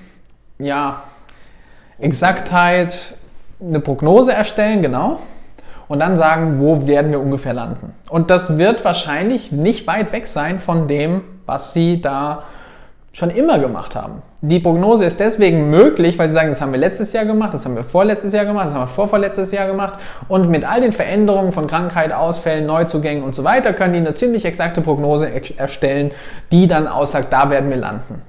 ja, 0.58 1.02
Exaktheit 1.98 3.14
eine 3.60 3.80
Prognose 3.80 4.32
erstellen, 4.32 4.82
genau, 4.82 5.20
und 5.88 5.98
dann 5.98 6.16
sagen, 6.16 6.58
wo 6.58 6.86
werden 6.86 7.10
wir 7.10 7.20
ungefähr 7.20 7.52
landen. 7.52 7.94
Und 8.08 8.30
das 8.30 8.58
wird 8.58 8.84
wahrscheinlich 8.84 9.52
nicht 9.52 9.86
weit 9.86 10.12
weg 10.12 10.26
sein 10.26 10.58
von 10.58 10.88
dem, 10.88 11.22
was 11.46 11.72
sie 11.72 12.00
da 12.00 12.44
schon 13.12 13.30
immer 13.30 13.58
gemacht 13.58 13.94
haben. 13.94 14.22
Die 14.44 14.58
Prognose 14.58 15.04
ist 15.04 15.20
deswegen 15.20 15.70
möglich, 15.70 16.18
weil 16.18 16.26
sie 16.26 16.34
sagen, 16.34 16.48
das 16.48 16.60
haben 16.60 16.72
wir 16.72 16.78
letztes 16.80 17.12
Jahr 17.12 17.24
gemacht, 17.24 17.54
das 17.54 17.64
haben 17.64 17.76
wir 17.76 17.84
vorletztes 17.84 18.32
Jahr 18.32 18.44
gemacht, 18.44 18.66
das 18.66 18.74
haben 18.74 18.82
wir 18.82 18.88
vorvorletztes 18.88 19.52
Jahr 19.52 19.68
gemacht 19.68 20.00
und 20.26 20.50
mit 20.50 20.68
all 20.68 20.80
den 20.80 20.90
Veränderungen 20.90 21.52
von 21.52 21.68
Krankheit, 21.68 22.12
Ausfällen, 22.12 22.66
Neuzugängen 22.66 23.22
und 23.22 23.36
so 23.36 23.44
weiter 23.44 23.72
können 23.72 23.92
die 23.92 24.00
eine 24.00 24.14
ziemlich 24.14 24.44
exakte 24.44 24.80
Prognose 24.80 25.30
erstellen, 25.56 26.10
die 26.50 26.66
dann 26.66 26.88
aussagt, 26.88 27.32
da 27.32 27.50
werden 27.50 27.70
wir 27.70 27.76
landen. 27.76 28.20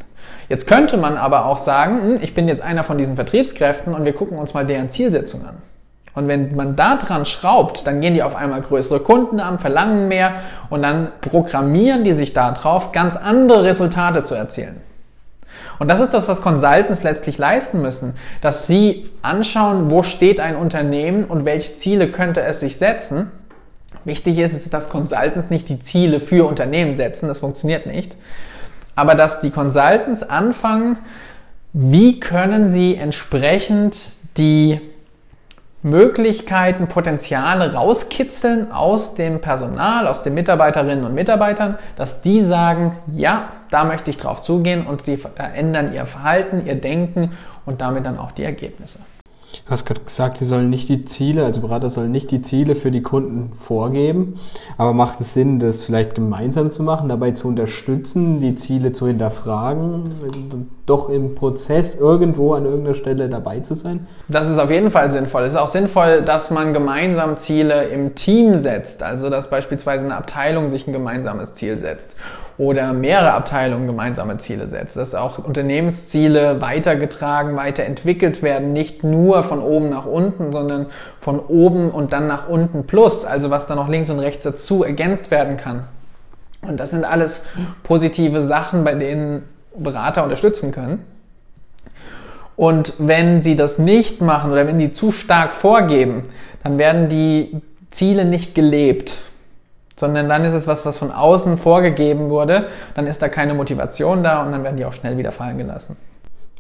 Jetzt 0.50 0.68
könnte 0.68 0.98
man 0.98 1.18
aber 1.18 1.48
auch 1.48 1.57
sagen, 1.57 2.04
hm, 2.04 2.19
ich 2.21 2.36
bin 2.36 2.48
jetzt 2.48 2.62
einer 2.62 2.83
von 2.83 3.00
diesen 3.00 3.16
Vertriebskräften 3.16 3.95
und 3.95 4.06
wir 4.06 4.13
gucken 4.13 4.38
uns 4.38 4.54
mal 4.54 4.66
deren 4.66 4.89
Zielsetzung 4.89 5.44
an. 5.44 5.56
Und 6.13 6.27
wenn 6.27 6.56
man 6.56 6.75
da 6.75 6.95
dran 6.95 7.25
schraubt, 7.25 7.88
dann 7.88 8.01
gehen 8.01 8.13
die 8.13 8.21
auf 8.21 8.36
einmal 8.36 8.62
größere 8.62 9.00
Kunden 9.00 9.39
an, 9.39 9.57
verlangen 9.57 10.09
mehr 10.09 10.33
und 10.69 10.83
dann 10.83 11.12
programmieren 11.21 12.04
die 12.04 12.13
sich 12.13 12.33
darauf, 12.33 12.92
ganz 12.92 13.16
andere 13.16 13.63
Resultate 13.63 14.24
zu 14.24 14.36
erzielen. 14.36 14.93
Und 15.79 15.89
das 15.89 16.00
ist 16.00 16.13
das, 16.13 16.27
was 16.27 16.41
Consultants 16.41 17.03
letztlich 17.03 17.38
leisten 17.38 17.81
müssen, 17.81 18.13
dass 18.41 18.67
sie 18.67 19.09
anschauen, 19.21 19.89
wo 19.89 20.03
steht 20.03 20.39
ein 20.39 20.55
Unternehmen 20.55 21.25
und 21.25 21.45
welche 21.45 21.73
Ziele 21.73 22.11
könnte 22.11 22.41
es 22.41 22.59
sich 22.59 22.77
setzen. 22.77 23.31
Wichtig 24.05 24.38
ist 24.39 24.53
es, 24.53 24.69
dass 24.69 24.89
Consultants 24.89 25.50
nicht 25.50 25.69
die 25.69 25.79
Ziele 25.79 26.19
für 26.19 26.47
Unternehmen 26.47 26.94
setzen, 26.94 27.28
das 27.28 27.39
funktioniert 27.39 27.85
nicht, 27.85 28.18
aber 28.95 29.16
dass 29.16 29.39
die 29.39 29.49
Consultants 29.49 30.23
anfangen, 30.23 30.97
wie 31.73 32.19
können 32.19 32.68
sie 32.68 32.95
entsprechend 32.95 34.11
die 34.37 34.80
Möglichkeiten, 35.83 36.87
Potenziale 36.87 37.73
rauskitzeln 37.73 38.71
aus 38.71 39.16
dem 39.16 39.42
Personal, 39.42 40.07
aus 40.07 40.23
den 40.23 40.33
Mitarbeiterinnen 40.33 41.04
und 41.04 41.13
Mitarbeitern, 41.13 41.78
dass 41.97 42.21
die 42.21 42.42
sagen, 42.42 42.97
ja, 43.07 43.49
da 43.69 43.83
möchte 43.83 44.09
ich 44.09 44.18
drauf 44.18 44.42
zugehen 44.42 44.87
und 44.87 45.06
sie 45.06 45.18
verändern 45.18 45.94
ihr 45.94 46.06
Verhalten, 46.06 46.66
ihr 46.66 46.75
Denken 46.75 47.31
und 47.66 47.81
damit 47.81 48.06
dann 48.06 48.18
auch 48.18 48.31
die 48.31 48.44
Ergebnisse. 48.44 48.99
Du 49.66 49.72
hast 49.72 49.86
gerade 49.86 50.02
gesagt, 50.02 50.38
sie 50.38 50.45
sollen 50.45 50.69
nicht 50.69 50.90
die 50.90 51.06
Ziele, 51.06 51.45
also 51.45 51.62
Berater 51.62 51.90
sollen 51.90 52.12
nicht 52.12 52.31
die 52.31 52.42
Ziele 52.42 52.74
für 52.74 52.90
die 52.90 53.02
Kunden 53.02 53.54
vorgeben. 53.54 54.40
Aber 54.78 54.94
macht 54.94 55.22
es 55.22 55.33
Sinn, 55.33 55.60
das 55.60 55.83
vielleicht 55.83 56.16
gemeinsam 56.16 56.72
zu 56.72 56.81
machen, 56.81 57.07
dabei 57.07 57.31
zu 57.31 57.48
unterstützen, 57.48 58.40
die 58.40 58.56
Ziele 58.56 58.94
zu 58.94 59.07
hinterfragen, 59.07 60.12
doch 60.86 61.10
im 61.10 61.36
Prozess 61.36 61.95
irgendwo 61.95 62.54
an 62.54 62.66
irgendeiner 62.66 62.95
Stelle 62.95 63.30
dabei 63.30 63.60
zu 63.60 63.76
sein? 63.76 64.07
Das 64.28 64.50
ist 64.50 64.57
auf 64.57 64.72
jeden 64.72 64.90
Fall 64.90 65.12
sinnvoll. 65.12 65.44
Es 65.44 65.54
ist 65.54 65.60
auch 65.60 65.68
sinnvoll, 65.68 66.24
dass 66.24 66.50
man 66.50 66.74
gemeinsam 66.74 67.38
Ziele 67.38 67.86
im 67.86 68.16
Team 68.16 68.56
setzt. 68.56 69.04
Also, 69.04 69.30
dass 69.30 69.50
beispielsweise 69.50 70.06
eine 70.06 70.16
Abteilung 70.16 70.68
sich 70.68 70.88
ein 70.88 70.94
gemeinsames 70.94 71.54
Ziel 71.54 71.78
setzt 71.78 72.16
oder 72.57 72.94
mehrere 72.94 73.33
Abteilungen 73.33 73.88
gemeinsame 73.88 74.38
Ziele 74.38 74.68
setzt, 74.68 74.95
dass 74.95 75.16
auch 75.16 75.40
Unternehmensziele 75.40 76.62
weitergetragen, 76.62 77.56
weiterentwickelt 77.56 78.44
werden, 78.44 78.74
nicht 78.74 79.04
nur 79.04 79.44
von 79.44 79.60
oben 79.60 79.90
nach 79.90 80.06
unten, 80.06 80.52
sondern 80.52 80.88
von 81.19 81.40
oben 81.40 81.90
und 81.90 82.14
dann 82.14 82.28
nach 82.28 82.48
unten 82.48 82.86
plus, 82.86 83.26
also 83.26 83.50
was 83.50 83.66
dann 83.66 83.78
noch 83.78 83.90
links 83.90 84.10
und 84.10 84.19
rechts 84.19 84.44
dazu 84.44 84.83
ergänzt 84.83 85.31
werden 85.31 85.57
kann. 85.57 85.86
Und 86.62 86.80
das 86.80 86.92
sind 86.92 87.06
alles 87.06 87.45
positive 87.81 88.42
Sachen, 88.42 88.83
bei 88.83 88.94
denen 88.94 89.44
Berater 89.76 90.24
unterstützen 90.24 90.72
können. 90.72 91.04
Und 92.56 92.94
wenn 93.00 93.42
sie 93.42 93.56
das 93.56 93.80
nicht 93.80 94.22
machen 94.22 94.52
oder 94.52 94.68
wenn 94.68 94.80
sie 94.80 94.94
zu 94.94 95.12
stark 95.12 95.54
vorgeben, 95.54 96.24
dann 96.64 96.78
werden 96.78 97.10
die 97.10 97.62
Ziele 97.90 98.26
nicht 98.26 98.54
gelebt 98.54 99.18
sondern 99.95 100.30
dann 100.30 100.44
ist 100.45 100.54
es 100.54 100.68
was, 100.68 100.85
was 100.85 100.97
von 100.97 101.12
außen 101.12 101.57
vorgegeben 101.57 102.30
wurde, 102.30 102.66
dann 102.95 103.07
ist 103.07 103.21
da 103.21 103.30
keine 103.30 103.54
Motivation 103.54 104.23
da 104.23 104.44
und 104.44 104.52
dann 104.52 104.64
werden 104.64 104.78
die 104.78 104.85
auch 104.85 104.94
schnell 104.94 105.18
wieder 105.18 105.31
fallen 105.31 105.57
gelassen. 105.57 105.97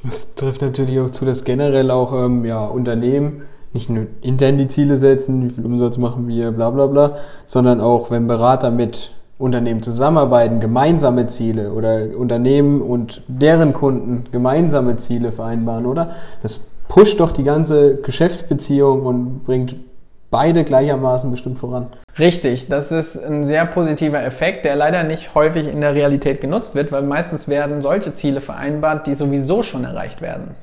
Das 0.03 0.35
trifft 0.35 0.61
natürlich 0.61 0.99
auch 0.99 1.09
zu, 1.09 1.25
dass 1.25 1.45
generell 1.45 1.89
auch 1.89 2.13
ähm, 2.13 2.43
ja, 2.45 2.65
Unternehmen 2.65 3.43
nicht 3.71 3.89
nur 3.89 4.05
intern 4.21 4.57
die 4.57 4.67
Ziele 4.67 4.97
setzen, 4.97 5.43
wie 5.43 5.49
viel 5.49 5.65
Umsatz 5.65 5.97
machen 5.97 6.27
wir, 6.27 6.51
bla 6.51 6.69
bla 6.69 6.87
bla, 6.87 7.17
sondern 7.45 7.81
auch, 7.81 8.11
wenn 8.11 8.27
Berater 8.27 8.69
mit 8.69 9.13
Unternehmen 9.39 9.81
zusammenarbeiten, 9.81 10.59
gemeinsame 10.59 11.27
Ziele 11.27 11.73
oder 11.73 12.15
Unternehmen 12.15 12.81
und 12.81 13.23
deren 13.27 13.73
Kunden 13.73 14.25
gemeinsame 14.31 14.97
Ziele 14.97 15.31
vereinbaren, 15.31 15.85
oder? 15.85 16.11
Das 16.43 16.61
pusht 16.87 17.19
doch 17.19 17.31
die 17.31 17.43
ganze 17.43 17.95
Geschäftsbeziehung 17.95 19.05
und 19.05 19.43
bringt 19.43 19.75
beide 20.33 20.63
gleichermaßen 20.63 21.29
bestimmt 21.29 21.59
voran. 21.59 21.87
Richtig, 22.17 22.67
das 22.67 22.91
ist 22.91 23.23
ein 23.23 23.43
sehr 23.43 23.65
positiver 23.67 24.21
Effekt, 24.23 24.65
der 24.65 24.75
leider 24.75 25.03
nicht 25.03 25.35
häufig 25.35 25.67
in 25.67 25.79
der 25.79 25.93
Realität 25.93 26.41
genutzt 26.41 26.73
wird, 26.73 26.91
weil 26.91 27.03
meistens 27.03 27.47
werden 27.47 27.81
solche 27.81 28.15
Ziele 28.15 28.41
vereinbart, 28.41 29.05
die 29.05 29.13
sowieso 29.13 29.61
schon 29.61 29.83
erreicht 29.83 30.21
werden. 30.21 30.55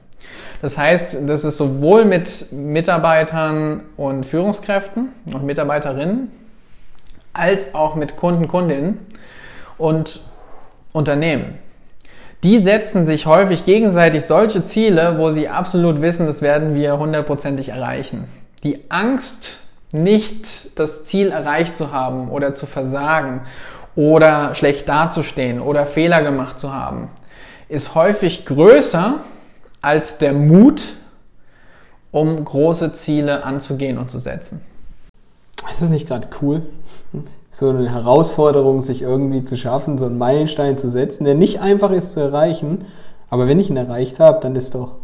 Das 0.61 0.77
heißt, 0.77 1.19
das 1.27 1.45
ist 1.45 1.57
sowohl 1.57 2.05
mit 2.05 2.53
Mitarbeitern 2.53 3.85
und 3.97 4.27
Führungskräften 4.27 5.09
und 5.33 5.45
Mitarbeiterinnen 5.45 6.31
als 7.33 7.75
auch 7.75 7.95
mit 7.95 8.17
Kunden, 8.17 8.49
Kundinnen 8.49 8.99
und 9.79 10.21
Unternehmen. 10.93 11.55
Die 12.43 12.59
setzen 12.59 13.07
sich 13.07 13.27
häufig 13.27 13.65
gegenseitig 13.65 14.25
solche 14.25 14.65
Ziele, 14.65 15.17
wo 15.19 15.31
sie 15.31 15.49
absolut 15.49 16.03
wissen, 16.03 16.27
das 16.27 16.43
werden 16.43 16.75
wir 16.75 16.99
hundertprozentig 16.99 17.69
erreichen. 17.69 18.25
Die 18.63 18.91
Angst, 18.91 19.60
nicht 19.93 20.79
das 20.79 21.05
Ziel 21.05 21.31
erreicht 21.31 21.77
zu 21.77 21.93
haben 21.93 22.31
oder 22.31 22.55
zu 22.55 22.67
versagen 22.67 23.43
oder 23.97 24.55
schlecht 24.55 24.89
dazustehen 24.89 25.61
oder 25.61 25.87
Fehler 25.87 26.23
gemacht 26.23 26.59
zu 26.59 26.73
haben, 26.73 27.09
ist 27.69 27.95
häufig 27.95 28.47
größer 28.47 29.17
als 29.81 30.19
der 30.19 30.33
Mut, 30.33 30.85
um 32.13 32.45
große 32.45 32.93
Ziele 32.93 33.45
anzugehen 33.45 33.99
und 33.99 34.11
zu 34.11 34.19
setzen. 34.19 34.63
Ist 35.71 35.83
das 35.83 35.91
nicht 35.91 36.09
gerade 36.09 36.29
cool? 36.41 36.63
So 37.51 37.69
eine 37.69 37.91
Herausforderung, 37.91 38.81
sich 38.81 39.03
irgendwie 39.03 39.43
zu 39.43 39.57
schaffen, 39.57 39.99
so 39.99 40.07
einen 40.07 40.19
Meilenstein 40.19 40.79
zu 40.79 40.89
setzen, 40.89 41.25
der 41.25 41.35
nicht 41.35 41.61
einfach 41.61 41.91
ist 41.91 42.13
zu 42.13 42.21
erreichen, 42.21 42.87
aber 43.29 43.47
wenn 43.49 43.61
ich 43.61 43.71
ihn 43.71 43.77
erreicht 43.77 44.19
habe, 44.21 44.41
dann 44.41 44.57
ist 44.57 44.75
doch 44.75 44.97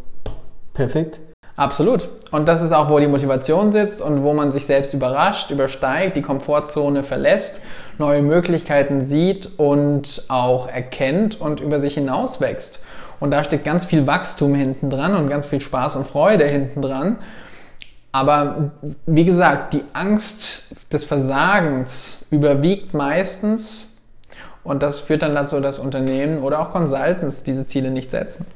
perfekt. 0.75 1.21
Absolut. 1.57 2.11
Und 2.31 2.49
das 2.49 2.61
ist 2.61 2.73
auch, 2.73 2.91
wo 2.91 2.99
die 2.99 3.07
Motivation 3.07 3.73
sitzt 3.73 4.03
und 4.03 4.23
wo 4.23 4.35
man 4.35 4.53
sich 4.53 4.67
selbst 4.67 4.93
überrascht, 4.93 5.51
übersteigt, 5.51 6.17
die 6.17 6.23
Komfortzone 6.23 7.03
verlässt, 7.03 7.63
neue 7.99 8.21
Möglichkeiten 8.21 9.01
sieht 9.01 9.59
und 9.59 10.25
auch 10.29 10.69
erkennt 10.69 11.41
und 11.41 11.61
über 11.61 11.81
sich 11.81 11.95
hinaus 11.95 12.43
wächst. 12.43 12.81
Und 13.21 13.31
da 13.31 13.43
steckt 13.43 13.65
ganz 13.65 13.87
viel 13.87 14.07
Wachstum 14.07 14.55
hinten 14.55 14.91
dran 14.91 15.17
und 15.17 15.31
ganz 15.31 15.47
viel 15.47 15.63
Spaß 15.63 15.97
und 15.97 16.07
Freude 16.07 16.45
hinten 16.45 16.83
dran. 16.83 17.17
Aber 18.13 18.73
wie 19.07 19.25
gesagt, 19.25 19.73
die 19.73 19.83
Angst 19.95 20.65
des 20.93 21.07
Versagens 21.07 22.27
überwiegt 22.31 22.93
meistens 22.93 23.97
und 24.63 24.83
das 24.83 25.01
führt 25.01 25.23
dann 25.23 25.35
dazu, 25.35 25.61
dass 25.61 25.79
Unternehmen 25.79 26.43
oder 26.43 26.61
auch 26.61 26.71
Consultants 26.71 27.45
diese 27.45 27.67
Ziele 27.67 27.91
nicht 27.91 28.11
setzen. 28.11 28.47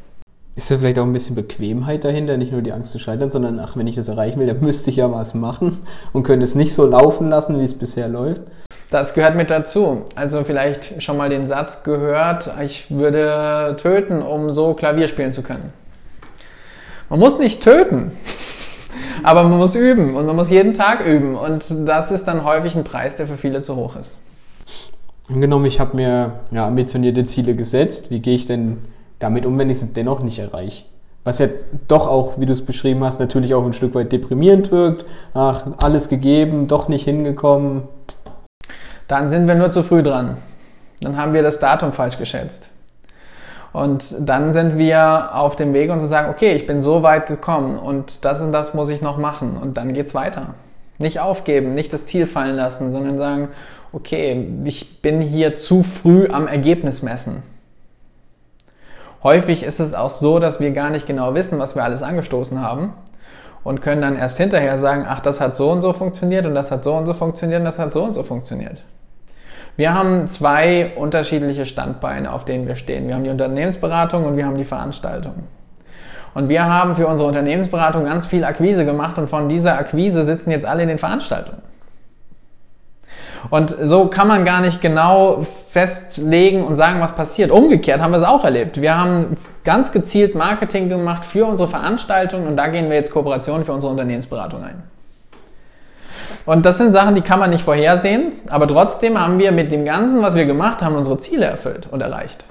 Ist 0.57 0.71
da 0.71 0.79
vielleicht 0.79 0.99
auch 0.99 1.05
ein 1.05 1.13
bisschen 1.13 1.37
Bequemheit 1.37 2.05
dahinter, 2.05 2.37
nicht 2.37 2.51
nur 2.53 2.61
die 2.61 2.73
Angst 2.73 2.91
zu 2.91 2.99
scheitern, 2.99 3.31
sondern 3.31 3.61
ach, 3.61 3.77
wenn 3.77 3.87
ich 3.87 3.95
das 3.95 4.09
erreichen 4.09 4.41
will, 4.41 4.47
dann 4.47 4.61
müsste 4.65 4.91
ich 4.91 4.97
ja 4.97 5.11
was 5.11 5.35
machen 5.35 5.79
und 6.13 6.25
könnte 6.25 6.45
es 6.45 6.55
nicht 6.55 6.75
so 6.75 6.87
laufen 6.87 7.29
lassen, 7.29 7.61
wie 7.61 7.65
es 7.65 7.75
bisher 7.75 8.09
läuft? 8.09 8.43
Das 8.91 9.15
gehört 9.15 9.37
mit 9.37 9.51
dazu. 9.51 10.05
Also 10.17 10.43
vielleicht 10.43 11.01
schon 11.01 11.17
mal 11.17 11.29
den 11.29 11.47
Satz 11.47 11.85
gehört, 11.85 12.51
ich 12.61 12.91
würde 12.91 13.77
töten, 13.81 14.21
um 14.21 14.51
so 14.51 14.75
Klavier 14.75 15.07
spielen 15.07 15.33
zu 15.33 15.43
können. 15.43 15.73
Man 17.09 17.21
muss 17.21 17.39
nicht 17.39 17.63
töten, 17.63 18.11
aber 19.23 19.45
man 19.45 19.59
muss 19.59 19.77
üben 19.77 20.17
und 20.17 20.27
man 20.27 20.35
muss 20.35 20.51
jeden 20.51 20.75
Tag 20.75 21.07
üben 21.07 21.37
und 21.37 21.89
das 21.89 22.11
ist 22.11 22.25
dann 22.25 22.45
häufig 22.45 22.75
ein 22.75 22.83
Preis, 22.83 23.15
der 23.15 23.29
für 23.29 23.37
viele 23.37 23.61
zu 23.61 23.77
hoch 23.77 23.95
ist. 23.95 24.21
Angenommen, 25.29 25.67
ich 25.67 25.79
habe 25.79 25.97
mir 25.97 26.33
ja, 26.51 26.67
ambitionierte 26.67 27.25
Ziele 27.25 27.55
gesetzt, 27.55 28.11
wie 28.11 28.19
gehe 28.19 28.35
ich 28.35 28.47
denn 28.47 28.79
damit 29.21 29.47
um, 29.47 29.57
wenn 29.59 29.71
ich 29.71 29.81
es 29.81 29.93
dennoch 29.93 30.23
nicht 30.23 30.41
erreiche? 30.41 30.85
Was 31.23 31.39
ja 31.39 31.47
doch 31.87 32.09
auch, 32.09 32.39
wie 32.39 32.47
du 32.47 32.53
es 32.53 32.65
beschrieben 32.65 33.05
hast, 33.05 33.21
natürlich 33.21 33.55
auch 33.55 33.65
ein 33.65 33.75
Stück 33.75 33.95
weit 33.95 34.11
deprimierend 34.11 34.73
wirkt. 34.73 35.05
Ach, 35.35 35.67
alles 35.77 36.09
gegeben, 36.09 36.67
doch 36.67 36.89
nicht 36.89 37.05
hingekommen, 37.05 37.83
dann 39.11 39.29
sind 39.29 39.49
wir 39.49 39.57
nur 39.57 39.73
zu 39.73 39.83
früh 39.83 40.05
dran. 40.05 40.37
Dann 41.01 41.17
haben 41.17 41.35
wir 41.35 41.43
das 41.43 41.59
Datum 41.59 41.93
falsch 41.93 42.17
geschätzt. 42.17 42.71
Und 43.73 44.17
dann 44.21 44.53
sind 44.53 44.79
wir 44.79 45.35
auf 45.35 45.57
dem 45.57 45.75
Weg 45.75 45.91
und 45.91 45.99
zu 45.99 46.07
sagen, 46.07 46.31
okay, 46.31 46.53
ich 46.53 46.65
bin 46.65 46.81
so 46.81 47.03
weit 47.03 47.27
gekommen 47.27 47.77
und 47.77 48.25
das 48.25 48.41
und 48.41 48.53
das 48.53 48.73
muss 48.73 48.89
ich 48.89 49.03
noch 49.03 49.19
machen 49.19 49.57
und 49.57 49.77
dann 49.77 49.95
geht's 49.95 50.15
weiter. 50.15 50.55
Nicht 50.99 51.19
aufgeben, 51.19 51.75
nicht 51.75 51.93
das 51.93 52.05
Ziel 52.05 52.27
fallen 52.27 52.55
lassen, 52.55 52.93
sondern 52.93 53.19
sagen, 53.19 53.49
okay, 53.93 54.47
ich 54.65 55.03
bin 55.03 55.21
hier 55.21 55.57
zu 55.57 55.83
früh 55.83 56.29
am 56.29 56.47
Ergebnis 56.47 57.03
messen. 57.03 57.43
Häufig 59.23 59.63
ist 59.63 59.81
es 59.81 59.95
auch 59.95 60.11
so, 60.11 60.39
dass 60.39 60.61
wir 60.61 60.71
gar 60.71 60.91
nicht 60.91 61.07
genau 61.07 61.35
wissen, 61.35 61.59
was 61.59 61.75
wir 61.75 61.85
alles 61.85 62.03
angestoßen 62.03 62.61
haben 62.63 62.95
und 63.63 63.83
können 63.83 64.01
dann 64.01 64.17
erst 64.17 64.39
hinterher 64.39 64.79
sagen, 64.79 65.05
ach, 65.07 65.21
das 65.21 65.41
hat 65.41 65.57
so 65.57 65.71
und 65.71 65.83
so 65.83 65.93
funktioniert 65.93 66.47
und 66.47 66.55
das 66.55 66.71
hat 66.71 66.85
so 66.85 66.95
und 66.95 67.07
so 67.07 67.13
funktioniert 67.13 67.61
und 67.61 67.67
das 67.67 67.79
hat 67.79 67.93
so 67.93 68.03
und 68.03 68.15
so 68.15 68.23
funktioniert. 68.23 68.83
Wir 69.77 69.95
haben 69.95 70.27
zwei 70.27 70.93
unterschiedliche 70.97 71.67
Standbeine, 71.67 72.33
auf 72.33 72.45
denen 72.45 72.67
wir 72.67 72.77
stehen. 72.77 73.09
Wir 73.09 73.15
haben 73.15 73.25
die 73.25 73.31
Unternehmensberatung 73.31 74.25
und 74.25 74.37
wir 74.37 74.47
haben 74.47 74.57
die 74.57 74.65
Veranstaltung. 74.65 75.35
Und 76.35 76.49
wir 76.49 76.65
haben 76.65 76.95
für 76.95 77.07
unsere 77.07 77.29
Unternehmensberatung 77.29 78.05
ganz 78.05 78.27
viel 78.27 78.45
Akquise 78.45 78.85
gemacht 78.85 79.19
und 79.19 79.29
von 79.29 79.49
dieser 79.49 79.79
Akquise 79.79 80.25
sitzen 80.25 80.51
jetzt 80.51 80.67
alle 80.67 80.83
in 80.83 80.89
den 80.89 80.99
Veranstaltungen. 80.99 81.63
Und 83.49 83.75
so 83.83 84.09
kann 84.09 84.29
man 84.29 84.45
gar 84.45 84.61
nicht 84.61 84.81
genau 84.83 85.47
festlegen 85.69 86.65
und 86.65 86.77
sagen, 86.77 87.01
was 87.01 87.15
passiert. 87.15 87.51
Umgekehrt 87.51 88.01
haben 88.03 88.11
wir 88.11 88.19
es 88.19 88.25
auch 88.25 88.45
erlebt. 88.45 88.81
Wir 88.81 88.99
haben 88.99 89.37
ganz 89.65 89.93
gezielt 89.93 90.35
Marketing 90.35 90.89
gemacht 90.89 91.25
für 91.25 91.47
unsere 91.47 91.69
Veranstaltungen 91.69 92.47
und 92.47 92.57
da 92.57 92.67
gehen 92.67 92.91
wir 92.91 92.97
jetzt 92.97 93.13
Kooperationen 93.13 93.65
für 93.65 93.73
unsere 93.73 93.91
Unternehmensberatung 93.91 94.63
ein. 94.63 94.83
Und 96.47 96.67
das 96.67 96.79
sind 96.79 96.93
Sachen, 96.93 97.15
die 97.15 97.21
kann 97.21 97.39
man 97.39 97.51
nicht 97.51 97.65
vorhersehen, 97.65 98.33
aber 98.49 98.67
trotzdem 98.67 99.19
haben 99.19 99.39
wir 99.39 99.53
mit 99.53 99.73
dem 99.73 99.85
Ganzen, 99.85 100.23
was 100.23 100.35
wir 100.35 100.47
gemacht 100.47 100.83
haben, 100.83 100.97
unsere 100.97 101.19
Ziele 101.19 101.47
erfüllt 101.47 101.89
und 101.91 102.01
erreicht. 102.01 102.45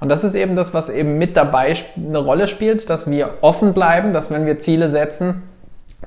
Und 0.00 0.08
das 0.08 0.24
ist 0.24 0.34
eben 0.34 0.56
das, 0.56 0.74
was 0.74 0.88
eben 0.88 1.18
mit 1.18 1.36
dabei 1.36 1.76
eine 1.96 2.18
Rolle 2.18 2.48
spielt, 2.48 2.90
dass 2.90 3.08
wir 3.08 3.34
offen 3.40 3.72
bleiben, 3.72 4.12
dass 4.12 4.30
wenn 4.30 4.46
wir 4.46 4.58
Ziele 4.58 4.88
setzen, 4.88 5.42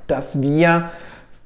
dass 0.07 0.41
wir 0.41 0.89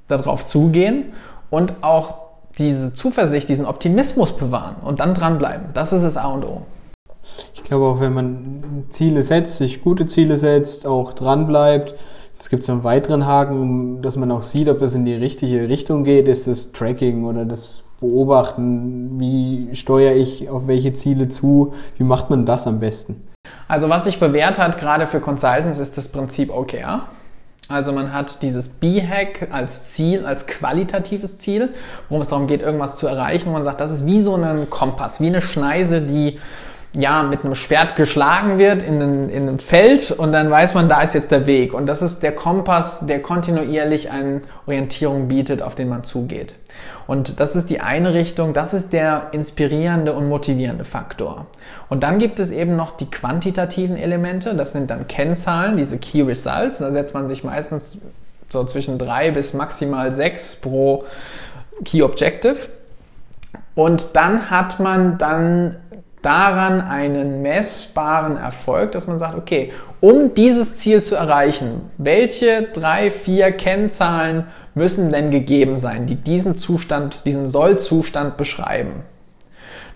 darauf 0.07 0.45
zugehen 0.45 1.13
und 1.49 1.83
auch 1.83 2.15
diese 2.57 2.93
Zuversicht, 2.93 3.47
diesen 3.49 3.65
Optimismus 3.65 4.35
bewahren 4.35 4.77
und 4.83 4.99
dann 4.99 5.13
dranbleiben. 5.13 5.67
Das 5.73 5.93
ist 5.93 6.03
das 6.03 6.17
A 6.17 6.27
und 6.27 6.43
O. 6.45 6.61
Ich 7.53 7.63
glaube 7.63 7.85
auch, 7.85 7.99
wenn 7.99 8.13
man 8.13 8.85
Ziele 8.89 9.23
setzt, 9.23 9.57
sich 9.57 9.81
gute 9.81 10.05
Ziele 10.05 10.37
setzt, 10.37 10.87
auch 10.87 11.13
dranbleibt, 11.13 11.93
es 12.39 12.49
gibt 12.49 12.63
so 12.63 12.71
einen 12.71 12.83
weiteren 12.85 13.25
Haken, 13.25 14.01
dass 14.01 14.15
man 14.15 14.31
auch 14.31 14.43
sieht, 14.43 14.69
ob 14.69 14.79
das 14.79 14.95
in 14.95 15.03
die 15.03 15.13
richtige 15.13 15.67
Richtung 15.67 16.05
geht, 16.05 16.29
ist 16.29 16.47
das 16.47 16.71
Tracking 16.71 17.25
oder 17.25 17.43
das 17.43 17.83
Beobachten. 17.99 19.19
Wie 19.19 19.75
steuere 19.75 20.15
ich 20.15 20.49
auf 20.49 20.65
welche 20.65 20.93
Ziele 20.93 21.27
zu? 21.27 21.73
Wie 21.97 22.03
macht 22.03 22.29
man 22.29 22.45
das 22.45 22.65
am 22.65 22.79
besten? 22.79 23.27
Also 23.67 23.89
was 23.89 24.05
sich 24.05 24.21
bewährt 24.21 24.57
hat, 24.57 24.79
gerade 24.79 25.05
für 25.05 25.19
Consultants, 25.19 25.79
ist 25.79 25.97
das 25.97 26.07
Prinzip 26.07 26.49
OKR. 26.49 27.03
Also 27.69 27.91
man 27.91 28.13
hat 28.13 28.41
dieses 28.41 28.67
B-Hack 28.67 29.49
als 29.51 29.93
Ziel, 29.93 30.25
als 30.25 30.47
qualitatives 30.47 31.37
Ziel, 31.37 31.69
worum 32.09 32.23
es 32.23 32.27
darum 32.27 32.47
geht, 32.47 32.63
irgendwas 32.63 32.95
zu 32.95 33.05
erreichen. 33.05 33.49
Und 33.49 33.53
man 33.53 33.63
sagt, 33.63 33.79
das 33.79 33.91
ist 33.91 34.07
wie 34.07 34.23
so 34.23 34.35
ein 34.35 34.71
Kompass, 34.71 35.21
wie 35.21 35.27
eine 35.27 35.39
Schneise, 35.39 36.01
die 36.01 36.39
ja, 36.93 37.21
mit 37.21 37.45
einem 37.45 37.53
Schwert 37.53 37.95
geschlagen 37.95 38.57
wird 38.57 38.81
in, 38.81 39.01
ein, 39.01 39.29
in 39.29 39.47
einem 39.47 39.59
Feld 39.59 40.11
und 40.11 40.31
dann 40.31 40.49
weiß 40.49 40.73
man, 40.73 40.89
da 40.89 41.01
ist 41.01 41.13
jetzt 41.13 41.29
der 41.29 41.45
Weg. 41.45 41.73
Und 41.73 41.85
das 41.85 42.01
ist 42.01 42.23
der 42.23 42.31
Kompass, 42.31 43.05
der 43.05 43.21
kontinuierlich 43.21 44.09
eine 44.09 44.41
Orientierung 44.65 45.27
bietet, 45.27 45.61
auf 45.61 45.75
den 45.75 45.87
man 45.87 46.03
zugeht. 46.03 46.55
Und 47.05 47.39
das 47.39 47.55
ist 47.55 47.69
die 47.69 47.79
eine 47.79 48.13
Richtung, 48.13 48.53
das 48.53 48.73
ist 48.73 48.91
der 48.91 49.27
inspirierende 49.33 50.13
und 50.13 50.27
motivierende 50.29 50.83
Faktor. 50.83 51.45
Und 51.89 52.01
dann 52.01 52.17
gibt 52.17 52.39
es 52.39 52.49
eben 52.49 52.75
noch 52.75 52.91
die 52.91 53.09
quantitativen 53.09 53.95
Elemente, 53.95 54.55
das 54.55 54.71
sind 54.71 54.89
dann 54.89 55.07
Kennzahlen, 55.07 55.77
diese 55.77 55.99
Key 55.99 56.21
Results. 56.21 56.79
Da 56.79 56.91
setzt 56.91 57.13
man 57.13 57.27
sich 57.27 57.43
meistens 57.43 57.99
so 58.47 58.63
zwischen 58.63 58.97
drei 58.97 59.29
bis 59.29 59.53
maximal 59.53 60.11
sechs 60.11 60.55
pro 60.55 61.03
Key 61.85 62.01
Objective. 62.01 62.57
Und 63.75 64.15
dann 64.15 64.49
hat 64.49 64.79
man 64.79 65.19
dann 65.19 65.77
daran 66.21 66.81
einen 66.81 67.41
messbaren 67.41 68.37
Erfolg, 68.37 68.91
dass 68.91 69.07
man 69.07 69.19
sagt, 69.19 69.35
okay, 69.35 69.71
um 70.01 70.33
dieses 70.33 70.77
Ziel 70.77 71.01
zu 71.01 71.15
erreichen, 71.15 71.89
welche 71.97 72.63
drei, 72.73 73.11
vier 73.11 73.51
Kennzahlen 73.51 74.47
müssen 74.75 75.11
denn 75.11 75.31
gegeben 75.31 75.75
sein, 75.75 76.05
die 76.05 76.15
diesen 76.15 76.55
Zustand, 76.55 77.25
diesen 77.25 77.47
Sollzustand 77.47 78.37
beschreiben? 78.37 79.03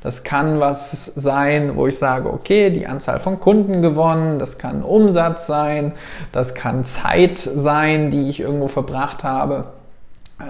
Das 0.02 0.26
kann 0.26 0.60
was 0.60 1.06
sein, 1.06 1.78
wo 1.78 1.88
ich 1.88 1.98
sage, 1.98 2.32
okay, 2.32 2.72
die 2.72 2.88
Anzahl 2.88 3.22
von 3.22 3.40
Kunden 3.40 3.82
gewonnen, 3.82 4.38
das 4.38 4.58
kann 4.58 4.84
Umsatz 4.84 5.48
sein, 5.48 5.94
das 6.34 6.56
kann 6.56 6.84
Zeit 6.84 7.38
sein, 7.38 8.12
die 8.12 8.28
ich 8.28 8.42
irgendwo 8.42 8.68
verbracht 8.68 9.24
habe. 9.24 9.68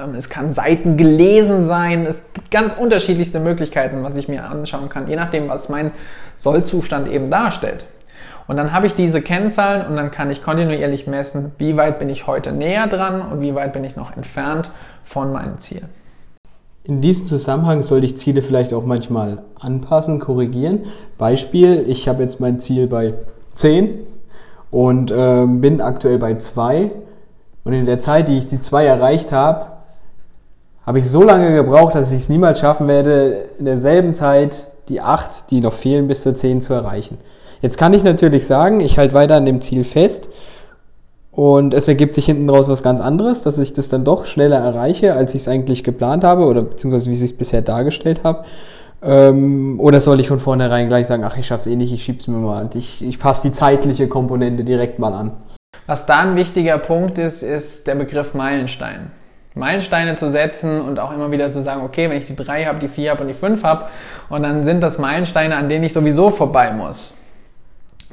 Ähm, 0.02 0.16
es 0.16 0.30
kann 0.30 0.52
Seiten 0.52 0.98
gelesen 0.98 1.64
sein. 1.64 2.06
Es 2.06 2.32
gibt 2.34 2.52
ganz 2.52 2.74
unterschiedlichste 2.74 3.40
Möglichkeiten, 3.40 4.04
was 4.04 4.16
ich 4.16 4.28
mir 4.28 4.46
anschauen 4.46 4.90
kann, 4.90 5.08
je 5.08 5.16
nachdem, 5.16 5.50
was 5.50 5.70
mein 5.70 5.92
Sollzustand 6.38 7.08
eben 7.08 7.30
darstellt. 7.30 7.86
Und 8.48 8.58
dann 8.58 8.74
habe 8.74 8.88
ich 8.88 8.96
diese 8.96 9.22
Kennzahlen 9.22 9.88
und 9.88 9.96
dann 9.96 10.12
kann 10.12 10.30
ich 10.30 10.44
kontinuierlich 10.44 11.08
messen, 11.08 11.54
wie 11.58 11.78
weit 11.78 12.00
bin 12.00 12.10
ich 12.10 12.28
heute 12.28 12.52
näher 12.52 12.88
dran 12.88 13.22
und 13.22 13.42
wie 13.42 13.56
weit 13.56 13.72
bin 13.72 13.84
ich 13.86 13.96
noch 13.96 14.16
entfernt 14.16 14.70
von 15.04 15.32
meinem 15.32 15.60
Ziel. 15.60 15.84
In 16.84 17.00
diesem 17.00 17.28
Zusammenhang 17.28 17.82
sollte 17.82 18.08
ich 18.08 18.18
Ziele 18.18 18.42
vielleicht 18.42 18.74
auch 18.74 18.86
manchmal 18.86 19.44
anpassen, 19.58 20.20
korrigieren. 20.20 20.84
Beispiel, 21.18 21.86
ich 21.88 22.10
habe 22.10 22.22
jetzt 22.24 22.42
mein 22.42 22.60
Ziel 22.60 22.88
bei 22.88 23.14
10 23.56 24.00
und 24.70 25.10
äh, 25.10 25.46
bin 25.46 25.80
aktuell 25.80 26.18
bei 26.18 26.36
2 26.36 26.92
und 27.64 27.72
in 27.72 27.86
der 27.86 28.00
Zeit, 28.00 28.28
die 28.28 28.38
ich 28.38 28.48
die 28.48 28.60
2 28.60 28.86
erreicht 28.86 29.32
habe, 29.32 29.73
habe 30.86 31.00
ich 31.00 31.10
so 31.10 31.24
lange 31.24 31.54
gebraucht, 31.54 31.96
dass 31.96 32.12
ich 32.12 32.20
es 32.20 32.30
niemals 32.30 32.60
schaffen 32.60 32.88
werde, 32.88 33.46
in 33.58 33.66
derselben 33.66 34.14
Zeit 34.14 34.68
die 34.90 35.02
8, 35.02 35.50
die 35.50 35.62
noch 35.62 35.74
fehlen, 35.74 36.08
bis 36.08 36.24
zur 36.24 36.36
10 36.36 36.62
zu 36.62 36.74
erreichen. 36.74 37.18
Jetzt 37.62 37.78
kann 37.78 37.94
ich 37.94 38.04
natürlich 38.04 38.46
sagen, 38.46 38.82
ich 38.82 38.98
halte 38.98 39.14
weiter 39.14 39.36
an 39.36 39.46
dem 39.46 39.62
Ziel 39.62 39.86
fest 39.86 40.30
und 41.32 41.74
es 41.74 41.88
ergibt 41.88 42.14
sich 42.14 42.26
hinten 42.26 42.50
raus 42.50 42.68
was 42.68 42.84
ganz 42.84 43.00
anderes, 43.00 43.42
dass 43.44 43.58
ich 43.58 43.72
das 43.72 43.88
dann 43.88 44.04
doch 44.04 44.26
schneller 44.26 44.58
erreiche, 44.58 45.14
als 45.16 45.34
ich 45.34 45.44
es 45.44 45.48
eigentlich 45.48 45.84
geplant 45.86 46.26
habe 46.26 46.44
oder 46.46 46.62
beziehungsweise 46.62 47.10
wie 47.10 47.16
ich 47.16 47.24
es 47.24 47.38
bisher 47.38 47.62
dargestellt 47.62 48.22
habe. 48.24 48.44
Ähm, 49.02 49.80
oder 49.80 50.02
soll 50.02 50.20
ich 50.20 50.28
von 50.28 50.40
vornherein 50.40 50.90
gleich 50.90 51.08
sagen, 51.08 51.24
ach, 51.24 51.38
ich 51.38 51.48
schaff's 51.48 51.66
eh 51.66 51.76
nicht, 51.76 51.94
ich 51.94 52.04
schieb's 52.04 52.28
mir 52.28 52.38
mal 52.38 52.62
und 52.62 52.76
ich, 52.76 53.02
ich 53.02 53.20
passe 53.20 53.48
die 53.48 53.54
zeitliche 53.54 54.08
Komponente 54.10 54.64
direkt 54.64 55.00
mal 55.00 55.14
an. 55.14 55.32
Was 55.88 56.06
da 56.06 56.20
ein 56.20 56.36
wichtiger 56.36 56.78
Punkt 56.78 57.18
ist, 57.18 57.44
ist 57.44 57.88
der 57.88 57.96
Begriff 57.96 58.34
Meilenstein. 58.34 59.12
Meilensteine 59.56 60.16
zu 60.16 60.30
setzen 60.30 60.82
und 60.82 61.00
auch 61.00 61.14
immer 61.14 61.32
wieder 61.32 61.52
zu 61.52 61.62
sagen, 61.62 61.84
okay, 61.84 62.10
wenn 62.10 62.18
ich 62.18 62.28
die 62.28 62.36
drei 62.36 62.66
habe, 62.66 62.80
die 62.80 62.88
vier 62.88 63.12
habe 63.12 63.22
und 63.22 63.28
die 63.28 63.34
fünf 63.34 63.64
habe, 63.64 63.86
und 64.30 64.44
dann 64.44 64.64
sind 64.64 64.82
das 64.82 64.98
Meilensteine, 64.98 65.56
an 65.56 65.70
denen 65.70 65.84
ich 65.84 65.94
sowieso 65.94 66.32
vorbei 66.32 66.72
muss. 66.72 67.14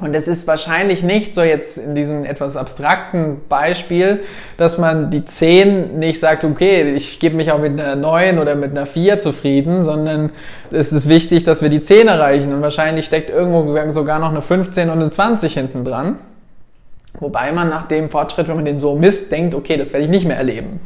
Und 0.01 0.15
es 0.15 0.29
ist 0.29 0.47
wahrscheinlich 0.47 1.03
nicht 1.03 1.35
so 1.35 1.43
jetzt 1.43 1.77
in 1.77 1.95
diesem 1.95 2.25
etwas 2.25 2.57
abstrakten 2.57 3.43
Beispiel, 3.49 4.21
dass 4.57 4.79
man 4.79 5.11
die 5.11 5.25
10 5.25 5.99
nicht 5.99 6.19
sagt, 6.19 6.45
okay, 6.45 6.95
ich 6.95 7.21
gebe 7.21 7.37
mich 7.37 7.53
auch 7.53 7.59
mit 7.59 7.79
einer 7.79 7.97
9 7.97 8.39
oder 8.39 8.55
mit 8.55 8.71
einer 8.71 8.87
4 8.87 9.19
zufrieden, 9.19 9.85
sondern 9.85 10.31
es 10.71 10.93
ist 10.93 11.09
wichtig, 11.09 11.45
dass 11.45 11.61
wir 11.61 11.69
die 11.69 11.83
10 11.83 12.09
erreichen. 12.09 12.55
Und 12.55 12.63
wahrscheinlich 12.63 13.05
steckt 13.05 13.29
irgendwo 13.29 13.69
sogar 13.91 14.19
noch 14.19 14.31
eine 14.31 14.41
15 14.41 14.89
und 14.89 15.01
eine 15.01 15.11
20 15.11 15.53
hinten 15.53 15.85
dran. 15.85 16.19
Wobei 17.19 17.53
man 17.53 17.69
nach 17.69 17.85
dem 17.85 18.09
Fortschritt, 18.09 18.49
wenn 18.49 18.57
man 18.57 18.65
den 18.65 18.79
so 18.79 18.95
misst, 18.95 19.31
denkt, 19.31 19.55
okay, 19.55 19.77
das 19.77 19.93
werde 19.93 20.05
ich 20.05 20.11
nicht 20.11 20.27
mehr 20.27 20.37
erleben. 20.37 20.81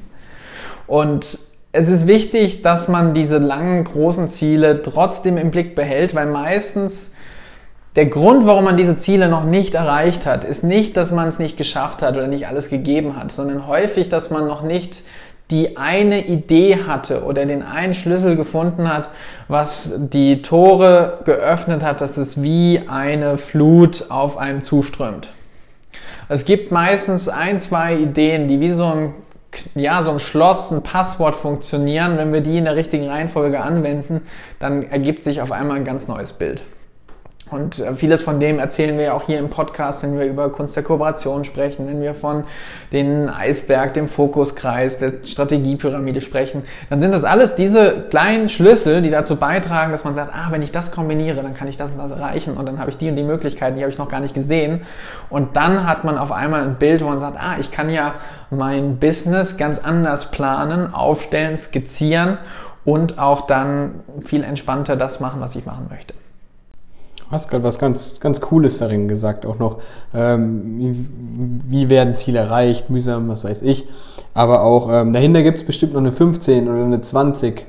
Und 0.87 1.39
es 1.73 1.89
ist 1.89 2.07
wichtig, 2.07 2.63
dass 2.63 2.89
man 2.89 3.15
diese 3.15 3.39
langen, 3.39 3.85
großen 3.85 4.29
Ziele 4.29 4.83
trotzdem 4.83 5.37
im 5.37 5.51
Blick 5.51 5.75
behält, 5.75 6.15
weil 6.15 6.27
meistens 6.27 7.13
der 7.97 8.07
Grund, 8.07 8.47
warum 8.47 8.65
man 8.65 8.77
diese 8.77 8.97
Ziele 8.97 9.29
noch 9.29 9.45
nicht 9.45 9.75
erreicht 9.75 10.27
hat, 10.27 10.45
ist 10.45 10.65
nicht, 10.65 10.97
dass 10.97 11.13
man 11.13 11.29
es 11.29 11.39
nicht 11.39 11.57
geschafft 11.57 12.03
hat 12.03 12.17
oder 12.17 12.27
nicht 12.27 12.49
alles 12.49 12.69
gegeben 12.69 13.17
hat, 13.17 13.31
sondern 13.31 13.69
häufig, 13.69 14.09
dass 14.09 14.31
man 14.31 14.47
noch 14.47 14.63
nicht 14.63 15.03
die 15.51 15.77
eine 15.77 16.27
Idee 16.27 16.85
hatte 16.87 17.25
oder 17.25 17.45
den 17.45 17.63
einen 17.63 17.95
Schlüssel 17.95 18.35
gefunden 18.35 18.93
hat, 18.93 19.11
was 19.47 19.95
die 19.97 20.43
Tore 20.43 21.21
geöffnet 21.25 21.85
hat, 21.85 22.01
dass 22.01 22.17
es 22.17 22.43
wie 22.43 22.81
eine 22.89 23.37
Flut 23.37 24.07
auf 24.09 24.39
einem 24.39 24.63
zuströmt. 24.63 25.33
Es 26.29 26.47
gibt 26.47 26.73
meistens 26.73 27.29
ein, 27.29 27.61
zwei 27.61 27.95
Ideen, 27.95 28.49
die 28.49 28.59
wie 28.61 28.71
so 28.71 28.87
ein, 28.87 29.15
ja, 29.75 30.03
so 30.03 30.11
ein 30.11 30.21
Schloss, 30.21 30.71
ein 30.71 30.83
Passwort 30.83 31.35
funktionieren. 31.35 32.17
Wenn 32.17 32.33
wir 32.33 32.41
die 32.41 32.59
in 32.59 32.65
der 32.65 32.77
richtigen 32.77 33.09
Reihenfolge 33.09 33.61
anwenden, 33.61 34.23
dann 34.59 34.83
ergibt 34.91 35.25
sich 35.25 35.41
auf 35.41 35.53
einmal 35.53 35.77
ein 35.77 35.85
ganz 35.85 36.09
neues 36.09 36.33
Bild. 36.33 36.65
Und 37.55 37.79
äh, 37.79 37.95
vieles 37.95 38.23
von 38.23 38.41
dem 38.41 38.59
erzählen 38.59 38.99
wir 38.99 39.15
auch 39.15 39.23
hier 39.23 39.39
im 39.39 39.49
Podcast, 39.49 40.03
wenn 40.03 40.19
wir 40.19 40.27
über 40.27 40.51
Kunst 40.51 40.75
der 40.75 40.83
Kooperation 40.83 41.45
sprechen, 41.45 41.87
wenn 41.87 42.03
wir 42.03 42.13
von 42.13 42.43
den 42.91 43.29
Eisberg, 43.29 43.95
dem 43.95 44.09
Fokuskreis, 44.09 44.99
der 44.99 45.13
Strategiepyramide 45.25 46.21
sprechen. 46.21 46.65
Dann 46.91 47.01
sind 47.01 47.13
das 47.13 47.23
alles 47.23 47.55
diese 47.55 48.07
kleinen 48.11 48.49
Schlüssel, 48.49 49.03
die 49.03 49.11
dazu 49.11 49.37
beitragen, 49.37 49.93
dass 49.93 50.03
man 50.03 50.17
sagt, 50.17 50.33
ah, 50.35 50.49
wenn 50.51 50.63
ich 50.63 50.73
das 50.73 50.91
kombiniere, 50.91 51.43
dann 51.43 51.55
kann 51.55 51.69
ich 51.69 51.77
das 51.77 51.93
und 51.93 51.99
das 51.99 52.11
erreichen 52.11 52.57
und 52.57 52.67
dann 52.67 52.81
habe 52.81 52.91
ich 52.91 52.97
die 52.97 53.09
und 53.09 53.15
die 53.15 53.23
Möglichkeiten, 53.23 53.77
die 53.77 53.83
habe 53.83 53.93
ich 53.93 53.99
noch 53.99 54.09
gar 54.09 54.21
nicht 54.21 54.35
gesehen. 54.35 54.81
Und 55.31 55.57
dann 55.57 55.87
hat 55.87 56.03
man 56.03 56.19
auf 56.19 56.33
einmal 56.33 56.63
ein 56.63 56.75
Bild, 56.75 57.05
wo 57.05 57.09
man 57.09 57.19
sagt, 57.19 57.37
ah, 57.39 57.55
ich 57.61 57.71
kann 57.71 57.89
ja 57.89 58.15
mein 58.51 58.99
Business 58.99 59.57
ganz 59.57 59.79
anders 59.79 60.33
planen, 60.33 60.93
aufstellen, 60.93 61.57
skizzieren 61.57 62.39
und 62.85 63.21
auch 63.21 63.43
dann 63.43 64.01
viel 64.23 64.43
entspannter 64.43 64.97
das 64.97 65.21
machen, 65.21 65.41
was 65.41 65.55
ich 65.55 65.65
machen 65.67 65.87
möchte 65.89 66.15
hast 67.31 67.51
gerade 67.51 67.65
was 67.65 67.79
ganz, 67.79 68.21
ganz 68.21 68.41
Cooles 68.41 68.79
darin 68.79 69.09
gesagt, 69.09 69.47
auch 69.47 69.59
noch, 69.59 69.79
ähm, 70.15 71.63
wie, 71.69 71.89
werden 71.89 72.15
Ziele 72.15 72.41
erreicht, 72.41 72.91
mühsam, 72.91 73.29
was 73.29 73.45
weiß 73.45 73.63
ich. 73.63 73.87
Aber 74.35 74.63
auch 74.63 74.89
ähm, 74.91 75.13
dahinter 75.13 75.43
gibt 75.43 75.59
es 75.59 75.67
bestimmt 75.67 75.95
noch 75.95 76.01
eine 76.01 76.13
15 76.13 76.69
oder 76.69 76.85
eine 76.85 77.01
20. 77.01 77.67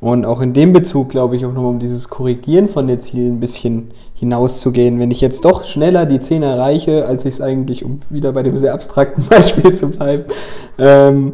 Und 0.00 0.24
auch 0.26 0.40
in 0.40 0.52
dem 0.52 0.72
Bezug 0.72 1.10
glaube 1.10 1.36
ich 1.36 1.44
auch 1.44 1.52
nochmal 1.52 1.72
um 1.72 1.80
dieses 1.80 2.08
Korrigieren 2.08 2.68
von 2.68 2.86
den 2.86 3.00
Zielen 3.00 3.34
ein 3.34 3.40
bisschen 3.40 3.88
hinauszugehen. 4.14 5.00
Wenn 5.00 5.10
ich 5.10 5.20
jetzt 5.20 5.44
doch 5.44 5.64
schneller 5.64 6.06
die 6.06 6.20
10 6.20 6.42
erreiche, 6.42 7.06
als 7.06 7.24
ich 7.24 7.34
es 7.34 7.40
eigentlich, 7.40 7.84
um 7.84 7.98
wieder 8.08 8.32
bei 8.32 8.42
dem 8.42 8.56
sehr 8.56 8.74
abstrakten 8.74 9.24
Beispiel 9.30 9.74
zu 9.74 9.88
bleiben, 9.88 10.24
ähm, 10.78 11.32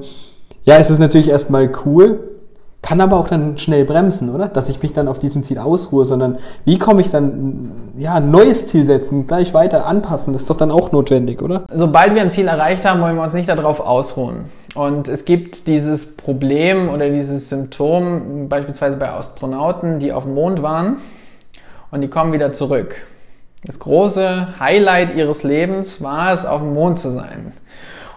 ja, 0.64 0.76
ist 0.76 0.90
es 0.90 0.98
natürlich 0.98 1.28
erstmal 1.28 1.70
cool, 1.84 2.33
kann 2.84 3.00
aber 3.00 3.16
auch 3.16 3.28
dann 3.28 3.56
schnell 3.56 3.86
bremsen, 3.86 4.28
oder? 4.34 4.46
Dass 4.46 4.68
ich 4.68 4.82
mich 4.82 4.92
dann 4.92 5.08
auf 5.08 5.18
diesem 5.18 5.42
Ziel 5.42 5.58
ausruhe, 5.58 6.04
sondern 6.04 6.36
wie 6.66 6.78
komme 6.78 7.00
ich 7.00 7.10
dann, 7.10 7.72
ja, 7.96 8.16
ein 8.16 8.30
neues 8.30 8.66
Ziel 8.66 8.84
setzen, 8.84 9.26
gleich 9.26 9.54
weiter 9.54 9.86
anpassen, 9.86 10.34
das 10.34 10.42
ist 10.42 10.50
doch 10.50 10.58
dann 10.58 10.70
auch 10.70 10.92
notwendig, 10.92 11.40
oder? 11.40 11.64
Sobald 11.72 12.14
wir 12.14 12.20
ein 12.20 12.28
Ziel 12.28 12.46
erreicht 12.46 12.84
haben, 12.84 13.00
wollen 13.00 13.16
wir 13.16 13.22
uns 13.22 13.32
nicht 13.32 13.48
darauf 13.48 13.80
ausruhen. 13.80 14.44
Und 14.74 15.08
es 15.08 15.24
gibt 15.24 15.66
dieses 15.66 16.14
Problem 16.14 16.90
oder 16.90 17.08
dieses 17.08 17.48
Symptom 17.48 18.50
beispielsweise 18.50 18.98
bei 18.98 19.10
Astronauten, 19.10 19.98
die 19.98 20.12
auf 20.12 20.24
dem 20.24 20.34
Mond 20.34 20.62
waren 20.62 20.98
und 21.90 22.02
die 22.02 22.08
kommen 22.08 22.34
wieder 22.34 22.52
zurück. 22.52 22.96
Das 23.64 23.78
große 23.78 24.60
Highlight 24.60 25.16
ihres 25.16 25.42
Lebens 25.42 26.02
war 26.02 26.34
es, 26.34 26.44
auf 26.44 26.60
dem 26.60 26.74
Mond 26.74 26.98
zu 26.98 27.08
sein. 27.08 27.54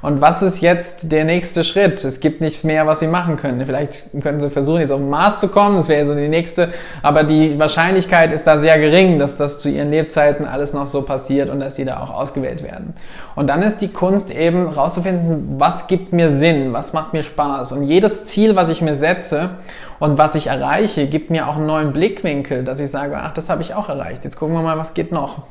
Und 0.02 0.22
was 0.22 0.42
ist 0.42 0.62
jetzt 0.62 1.12
der 1.12 1.26
nächste 1.26 1.64
Schritt? 1.64 2.04
Es 2.04 2.20
gibt 2.20 2.40
nicht 2.42 2.64
mehr, 2.64 2.86
was 2.86 3.00
sie 3.00 3.08
machen 3.08 3.36
können. 3.36 3.66
Vielleicht 3.66 4.06
können 4.22 4.40
sie 4.40 4.50
versuchen, 4.50 4.82
jetzt 4.82 4.92
auf 4.92 5.00
den 5.00 5.10
Mars 5.10 5.40
zu 5.40 5.48
kommen, 5.48 5.78
das 5.78 5.90
wäre 5.90 6.06
so 6.06 6.14
die 6.14 6.28
nächste, 6.28 6.70
aber 7.02 7.24
die 7.24 7.60
Wahrscheinlichkeit 7.60 8.32
ist 8.32 8.46
da 8.46 8.60
sehr 8.60 8.78
gering, 8.80 9.18
dass 9.18 9.38
das 9.38 9.60
zu 9.60 9.70
ihren 9.70 9.90
Lebzeiten 9.90 10.46
alles 10.46 10.74
noch 10.74 10.88
so 10.88 11.02
passiert 11.02 11.50
und 11.50 11.60
dass 11.60 11.76
sie 11.76 11.86
da 11.86 12.00
auch 12.02 12.14
ausgewählt 12.14 12.64
werden. 12.64 12.94
Und 13.36 13.48
dann 13.48 13.62
ist 13.62 13.80
die 13.80 13.90
Kunst 13.90 14.32
eben 14.32 14.68
rauszufinden, 14.68 15.56
was 15.58 15.88
gibt 15.88 16.14
mir 16.14 16.30
Sinn, 16.30 16.74
was 16.74 16.94
macht 16.94 17.14
mir 17.14 17.24
Spaß. 17.24 17.72
Und 17.72 17.84
jedes 17.84 18.26
Ziel, 18.26 18.56
was 18.56 18.70
ich 18.70 18.82
mir 18.82 18.96
setze 18.96 19.52
und 20.00 20.18
was 20.18 20.36
ich 20.36 20.48
erreiche, 20.48 21.08
gibt 21.08 21.30
mir 21.30 21.48
auch 21.48 21.56
einen 21.56 21.66
neuen 21.66 21.94
Blickwinkel, 21.94 22.64
dass 22.64 22.80
ich 22.80 22.90
sage, 22.92 23.18
ach, 23.18 23.32
das 23.32 23.50
habe 23.50 23.62
ich 23.62 23.74
auch 23.74 23.90
erreicht. 23.90 24.24
Jetzt 24.24 24.38
gucken 24.38 24.56
wir 24.56 24.62
mal, 24.62 24.78
was 24.78 24.94
geht 24.94 25.12
noch. 25.12 25.44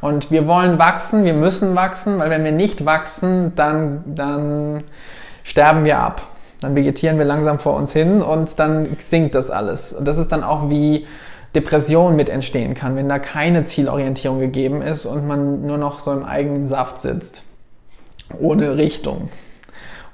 Und 0.00 0.30
wir 0.30 0.46
wollen 0.46 0.78
wachsen, 0.78 1.24
wir 1.24 1.32
müssen 1.32 1.74
wachsen, 1.74 2.18
weil 2.18 2.30
wenn 2.30 2.44
wir 2.44 2.52
nicht 2.52 2.84
wachsen, 2.84 3.54
dann, 3.56 4.04
dann 4.06 4.82
sterben 5.44 5.84
wir 5.84 5.98
ab. 5.98 6.22
Dann 6.60 6.74
vegetieren 6.74 7.18
wir 7.18 7.24
langsam 7.24 7.58
vor 7.58 7.74
uns 7.76 7.92
hin 7.92 8.22
und 8.22 8.58
dann 8.58 8.96
sinkt 8.98 9.34
das 9.34 9.50
alles. 9.50 9.92
Und 9.92 10.06
das 10.06 10.18
ist 10.18 10.32
dann 10.32 10.42
auch 10.42 10.68
wie 10.70 11.06
Depression 11.54 12.16
mit 12.16 12.28
entstehen 12.28 12.74
kann, 12.74 12.96
wenn 12.96 13.08
da 13.08 13.18
keine 13.18 13.64
Zielorientierung 13.64 14.40
gegeben 14.40 14.82
ist 14.82 15.06
und 15.06 15.26
man 15.26 15.66
nur 15.66 15.78
noch 15.78 16.00
so 16.00 16.12
im 16.12 16.24
eigenen 16.24 16.66
Saft 16.66 17.00
sitzt. 17.00 17.42
Ohne 18.38 18.76
Richtung. 18.76 19.28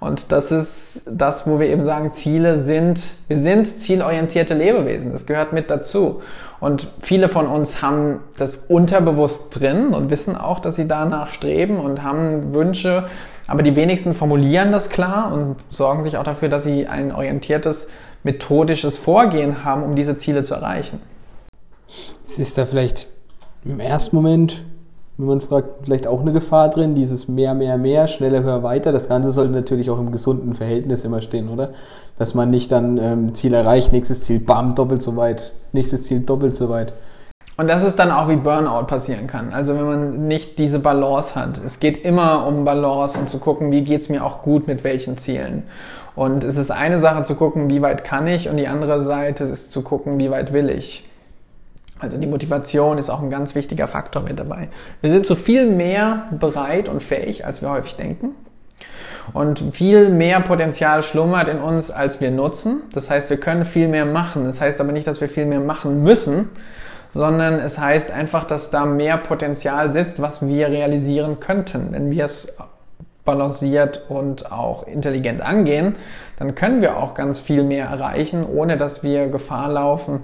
Und 0.03 0.33
das 0.33 0.51
ist 0.51 1.05
das, 1.09 1.47
wo 1.47 1.61
wir 1.61 1.69
eben 1.69 1.81
sagen, 1.81 2.11
Ziele 2.11 2.59
sind, 2.59 3.15
wir 3.29 3.37
sind 3.37 3.69
zielorientierte 3.69 4.53
Lebewesen. 4.53 5.13
Das 5.13 5.27
gehört 5.27 5.53
mit 5.53 5.71
dazu. 5.71 6.23
Und 6.59 6.89
viele 7.01 7.29
von 7.29 7.47
uns 7.47 7.83
haben 7.83 8.19
das 8.37 8.57
unterbewusst 8.57 9.61
drin 9.61 9.95
und 9.95 10.11
wissen 10.11 10.37
auch, 10.37 10.59
dass 10.59 10.75
sie 10.75 10.89
danach 10.89 11.31
streben 11.31 11.79
und 11.79 12.03
haben 12.03 12.53
Wünsche. 12.53 13.05
Aber 13.47 13.63
die 13.63 13.77
wenigsten 13.77 14.13
formulieren 14.13 14.73
das 14.73 14.91
klar 14.91 15.33
und 15.33 15.55
sorgen 15.69 16.03
sich 16.03 16.17
auch 16.17 16.25
dafür, 16.25 16.49
dass 16.49 16.65
sie 16.65 16.89
ein 16.89 17.13
orientiertes, 17.13 17.87
methodisches 18.25 18.99
Vorgehen 18.99 19.65
haben, 19.65 19.85
um 19.85 19.95
diese 19.95 20.17
Ziele 20.17 20.43
zu 20.43 20.55
erreichen. 20.55 21.01
Es 22.25 22.41
ist 22.41 22.59
da 22.59 22.67
vielleicht 22.67 23.07
im 23.65 23.79
ersten 23.79 24.17
Moment 24.17 24.65
wenn 25.19 25.27
man 25.27 25.41
fragt, 25.41 25.85
vielleicht 25.85 26.07
auch 26.07 26.21
eine 26.21 26.33
Gefahr 26.33 26.71
drin, 26.71 26.95
dieses 26.95 27.29
mehr, 27.29 27.55
mehr, 27.55 27.77
mehr, 27.77 28.09
schneller, 28.09 28.43
höher, 28.43 28.63
weiter. 28.63 28.93
Das 28.93 29.09
Ganze 29.09 29.31
sollte 29.31 29.53
natürlich 29.53 29.91
auch 29.91 29.99
im 29.99 30.11
gesunden 30.11 30.55
Verhältnis 30.55 31.05
immer 31.05 31.21
stehen, 31.21 31.49
oder? 31.49 31.71
Dass 32.19 32.35
man 32.35 32.51
nicht 32.51 32.73
dann 32.73 32.99
ähm, 32.99 33.35
Ziel 33.35 33.55
erreicht, 33.55 33.93
nächstes 33.93 34.25
Ziel, 34.25 34.41
bam, 34.41 34.75
doppelt 34.75 35.03
so 35.03 35.17
weit, 35.17 35.53
nächstes 35.73 36.03
Ziel, 36.03 36.21
doppelt 36.21 36.55
so 36.55 36.69
weit. 36.69 36.95
Und 37.59 37.69
das 37.69 37.85
ist 37.85 37.99
dann 37.99 38.11
auch 38.11 38.29
wie 38.29 38.37
Burnout 38.37 38.87
passieren 38.87 39.27
kann. 39.27 39.53
Also 39.53 39.75
wenn 39.75 39.85
man 39.85 40.27
nicht 40.27 40.59
diese 40.59 40.79
Balance 40.79 41.35
hat. 41.35 41.61
Es 41.63 41.81
geht 41.81 42.03
immer 42.05 42.47
um 42.47 42.65
Balance 42.65 43.19
und 43.19 43.29
zu 43.29 43.39
gucken, 43.39 43.71
wie 43.71 43.83
geht's 43.83 44.09
mir 44.09 44.25
auch 44.25 44.43
gut 44.43 44.67
mit 44.67 44.83
welchen 44.85 45.19
Zielen. 45.19 45.65
Und 46.15 46.45
es 46.45 46.57
ist 46.57 46.71
eine 46.71 46.99
Sache 46.99 47.23
zu 47.23 47.35
gucken, 47.35 47.71
wie 47.71 47.83
weit 47.83 48.05
kann 48.05 48.27
ich 48.27 48.49
und 48.49 48.57
die 48.57 48.69
andere 48.69 49.03
Seite 49.03 49.45
ist 49.45 49.73
zu 49.73 49.83
gucken, 49.83 50.19
wie 50.19 50.31
weit 50.31 50.53
will 50.53 50.71
ich. 50.71 51.05
Also 52.03 52.19
die 52.19 52.27
Motivation 52.27 52.99
ist 52.99 53.11
auch 53.11 53.23
ein 53.23 53.31
ganz 53.31 53.55
wichtiger 53.55 53.87
Faktor 53.87 54.23
mit 54.23 54.39
dabei. 54.41 54.69
Wir 55.01 55.11
sind 55.11 55.25
zu 55.25 55.37
viel 55.37 55.67
mehr 55.67 56.27
bereit 56.33 56.89
und 56.89 57.01
fähig, 57.01 57.47
als 57.47 57.63
wir 57.63 57.71
häufig 57.71 57.95
denken. 57.95 58.31
Und 59.33 59.63
viel 59.73 60.09
mehr 60.09 60.41
Potenzial 60.41 61.03
schlummert 61.05 61.49
in 61.49 61.61
uns, 61.61 61.93
als 61.93 62.21
wir 62.21 62.33
nutzen. 62.33 62.81
Das 62.93 63.09
heißt, 63.09 63.31
wir 63.31 63.37
können 63.37 63.65
viel 63.65 63.87
mehr 63.87 64.05
machen. 64.05 64.43
Das 64.45 64.61
heißt 64.61 64.81
aber 64.81 64.91
nicht, 64.91 65.07
dass 65.07 65.21
wir 65.21 65.29
viel 65.29 65.47
mehr 65.47 65.61
machen 65.61 66.03
müssen, 66.03 66.51
sondern 67.11 67.61
es 67.61 67.79
heißt 67.79 68.11
einfach, 68.11 68.43
dass 68.43 68.71
da 68.71 68.85
mehr 68.85 69.17
Potenzial 69.17 69.93
sitzt, 69.93 70.21
was 70.21 70.45
wir 70.45 70.69
realisieren 70.71 71.39
könnten. 71.39 71.93
Wenn 71.93 72.11
wir 72.11 72.25
es 72.25 72.57
balanciert 73.25 74.07
und 74.09 74.51
auch 74.51 74.89
intelligent 74.89 75.41
angehen, 75.41 75.95
dann 76.37 76.57
können 76.57 76.83
wir 76.83 76.97
auch 76.97 77.15
ganz 77.15 77.39
viel 77.39 77.63
mehr 77.63 77.87
erreichen, 77.87 78.45
ohne 78.45 78.77
dass 78.77 79.05
wir 79.05 79.29
Gefahr 79.29 79.69
laufen, 79.69 80.21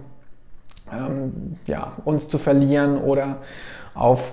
ähm, 0.92 1.56
ja, 1.66 1.92
uns 2.04 2.28
zu 2.28 2.38
verlieren 2.38 2.98
oder 2.98 3.38
auf 3.94 4.32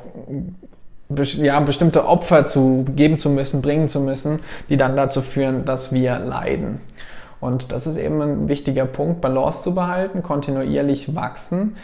ja, 1.10 1.60
bestimmte 1.60 2.08
Opfer 2.08 2.46
zu 2.46 2.86
geben 2.96 3.20
zu 3.20 3.30
müssen, 3.30 3.62
bringen 3.62 3.88
zu 3.88 4.00
müssen, 4.00 4.39
die 4.70 4.78
dann 4.78 4.96
dazu 4.96 5.22
führen, 5.22 5.65
dass 5.65 5.91
wir 5.94 6.20
leiden. 6.20 6.82
Und 7.39 7.72
das 7.72 7.86
ist 7.86 7.98
eben 7.98 8.22
ein 8.22 8.48
wichtiger 8.48 8.86
Punkt, 8.86 9.22
Balance 9.22 9.62
zu 9.62 9.76
behalten, 9.76 10.24
kontinuierlich 10.24 11.15
wachsen. 11.15 11.76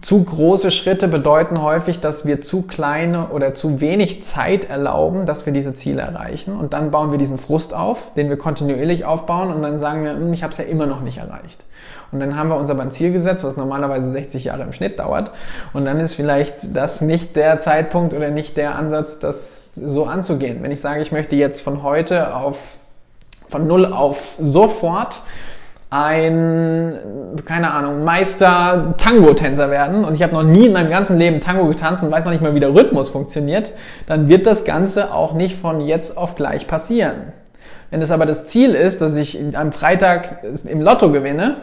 Zu 0.00 0.24
große 0.24 0.72
Schritte 0.72 1.06
bedeuten 1.06 1.62
häufig, 1.62 2.00
dass 2.00 2.26
wir 2.26 2.40
zu 2.40 2.62
kleine 2.62 3.28
oder 3.28 3.54
zu 3.54 3.80
wenig 3.80 4.20
Zeit 4.24 4.68
erlauben, 4.68 5.26
dass 5.26 5.46
wir 5.46 5.52
diese 5.52 5.74
Ziele 5.74 6.02
erreichen. 6.02 6.56
Und 6.56 6.72
dann 6.72 6.90
bauen 6.90 7.12
wir 7.12 7.18
diesen 7.18 7.38
Frust 7.38 7.72
auf, 7.72 8.12
den 8.14 8.28
wir 8.28 8.36
kontinuierlich 8.36 9.04
aufbauen 9.04 9.52
und 9.52 9.62
dann 9.62 9.78
sagen 9.78 10.02
wir, 10.02 10.14
hm, 10.14 10.32
ich 10.32 10.42
habe 10.42 10.50
es 10.50 10.58
ja 10.58 10.64
immer 10.64 10.86
noch 10.86 11.02
nicht 11.02 11.18
erreicht. 11.18 11.64
Und 12.10 12.18
dann 12.18 12.36
haben 12.36 12.48
wir 12.48 12.56
uns 12.56 12.68
aber 12.68 12.82
ein 12.82 12.90
Ziel 12.90 13.12
gesetzt, 13.12 13.44
was 13.44 13.56
normalerweise 13.56 14.08
60 14.10 14.42
Jahre 14.44 14.64
im 14.64 14.72
Schnitt 14.72 14.98
dauert. 14.98 15.30
Und 15.72 15.84
dann 15.84 16.00
ist 16.00 16.14
vielleicht 16.14 16.76
das 16.76 17.00
nicht 17.00 17.36
der 17.36 17.60
Zeitpunkt 17.60 18.12
oder 18.12 18.30
nicht 18.30 18.56
der 18.56 18.74
Ansatz, 18.74 19.20
das 19.20 19.72
so 19.74 20.06
anzugehen. 20.06 20.64
Wenn 20.64 20.72
ich 20.72 20.80
sage, 20.80 21.00
ich 21.00 21.12
möchte 21.12 21.36
jetzt 21.36 21.60
von 21.60 21.84
heute 21.84 22.34
auf, 22.34 22.78
von 23.46 23.68
null 23.68 23.86
auf 23.86 24.36
sofort 24.40 25.22
ein, 25.88 26.98
keine 27.44 27.70
Ahnung, 27.70 28.02
Meister 28.02 28.94
Tango-Tänzer 28.98 29.70
werden 29.70 30.04
und 30.04 30.14
ich 30.14 30.22
habe 30.22 30.34
noch 30.34 30.42
nie 30.42 30.66
in 30.66 30.72
meinem 30.72 30.90
ganzen 30.90 31.18
Leben 31.18 31.40
Tango 31.40 31.66
getanzt 31.66 32.02
und 32.02 32.10
weiß 32.10 32.24
noch 32.24 32.32
nicht 32.32 32.42
mal, 32.42 32.54
wie 32.54 32.60
der 32.60 32.74
Rhythmus 32.74 33.08
funktioniert, 33.08 33.72
dann 34.06 34.28
wird 34.28 34.46
das 34.46 34.64
Ganze 34.64 35.12
auch 35.14 35.32
nicht 35.32 35.56
von 35.56 35.80
jetzt 35.80 36.18
auf 36.18 36.34
gleich 36.34 36.66
passieren. 36.66 37.32
Wenn 37.90 38.02
es 38.02 38.10
aber 38.10 38.26
das 38.26 38.46
Ziel 38.46 38.74
ist, 38.74 39.00
dass 39.00 39.16
ich 39.16 39.38
am 39.56 39.70
Freitag 39.70 40.42
im 40.68 40.80
Lotto 40.80 41.12
gewinne, 41.12 41.56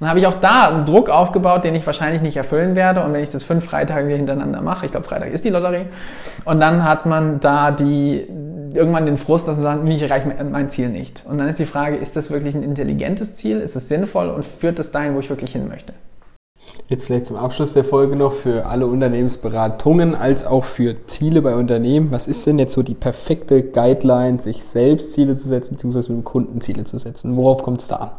dann 0.00 0.08
habe 0.08 0.18
ich 0.18 0.26
auch 0.26 0.34
da 0.34 0.68
einen 0.68 0.84
Druck 0.84 1.08
aufgebaut, 1.08 1.62
den 1.62 1.76
ich 1.76 1.86
wahrscheinlich 1.86 2.22
nicht 2.22 2.36
erfüllen 2.36 2.74
werde. 2.74 3.04
Und 3.04 3.12
wenn 3.12 3.22
ich 3.22 3.30
das 3.30 3.44
fünf 3.44 3.64
Freitage 3.64 4.12
hintereinander 4.12 4.60
mache, 4.60 4.84
ich 4.84 4.90
glaube, 4.90 5.06
Freitag 5.06 5.30
ist 5.30 5.44
die 5.44 5.50
Lotterie, 5.50 5.86
und 6.44 6.58
dann 6.58 6.84
hat 6.84 7.06
man 7.06 7.38
da 7.38 7.70
die 7.70 8.26
irgendwann 8.74 9.06
den 9.06 9.16
Frust, 9.16 9.48
dass 9.48 9.56
man 9.56 9.62
sagt, 9.62 9.88
ich 9.88 10.02
erreiche 10.02 10.44
mein 10.44 10.68
Ziel 10.70 10.88
nicht. 10.88 11.24
Und 11.26 11.38
dann 11.38 11.48
ist 11.48 11.58
die 11.58 11.66
Frage, 11.66 11.96
ist 11.96 12.16
das 12.16 12.30
wirklich 12.30 12.54
ein 12.54 12.62
intelligentes 12.62 13.34
Ziel? 13.34 13.60
Ist 13.60 13.76
es 13.76 13.88
sinnvoll 13.88 14.28
und 14.28 14.44
führt 14.44 14.78
es 14.78 14.90
dahin, 14.90 15.14
wo 15.14 15.20
ich 15.20 15.30
wirklich 15.30 15.52
hin 15.52 15.68
möchte? 15.68 15.92
Jetzt 16.88 17.06
vielleicht 17.06 17.26
zum 17.26 17.36
Abschluss 17.36 17.72
der 17.72 17.84
Folge 17.84 18.16
noch 18.16 18.32
für 18.32 18.66
alle 18.66 18.86
Unternehmensberatungen 18.86 20.14
als 20.14 20.44
auch 20.44 20.64
für 20.64 21.06
Ziele 21.06 21.42
bei 21.42 21.54
Unternehmen. 21.54 22.10
Was 22.10 22.28
ist 22.28 22.46
denn 22.46 22.58
jetzt 22.58 22.74
so 22.74 22.82
die 22.82 22.94
perfekte 22.94 23.62
Guideline, 23.62 24.40
sich 24.40 24.64
selbst 24.64 25.12
Ziele 25.12 25.36
zu 25.36 25.48
setzen, 25.48 25.74
beziehungsweise 25.74 26.12
mit 26.12 26.22
dem 26.22 26.24
Kunden 26.24 26.60
Ziele 26.60 26.84
zu 26.84 26.98
setzen? 26.98 27.36
Worauf 27.36 27.62
kommt 27.62 27.80
es 27.80 27.88
da 27.88 27.96
an? 27.96 28.10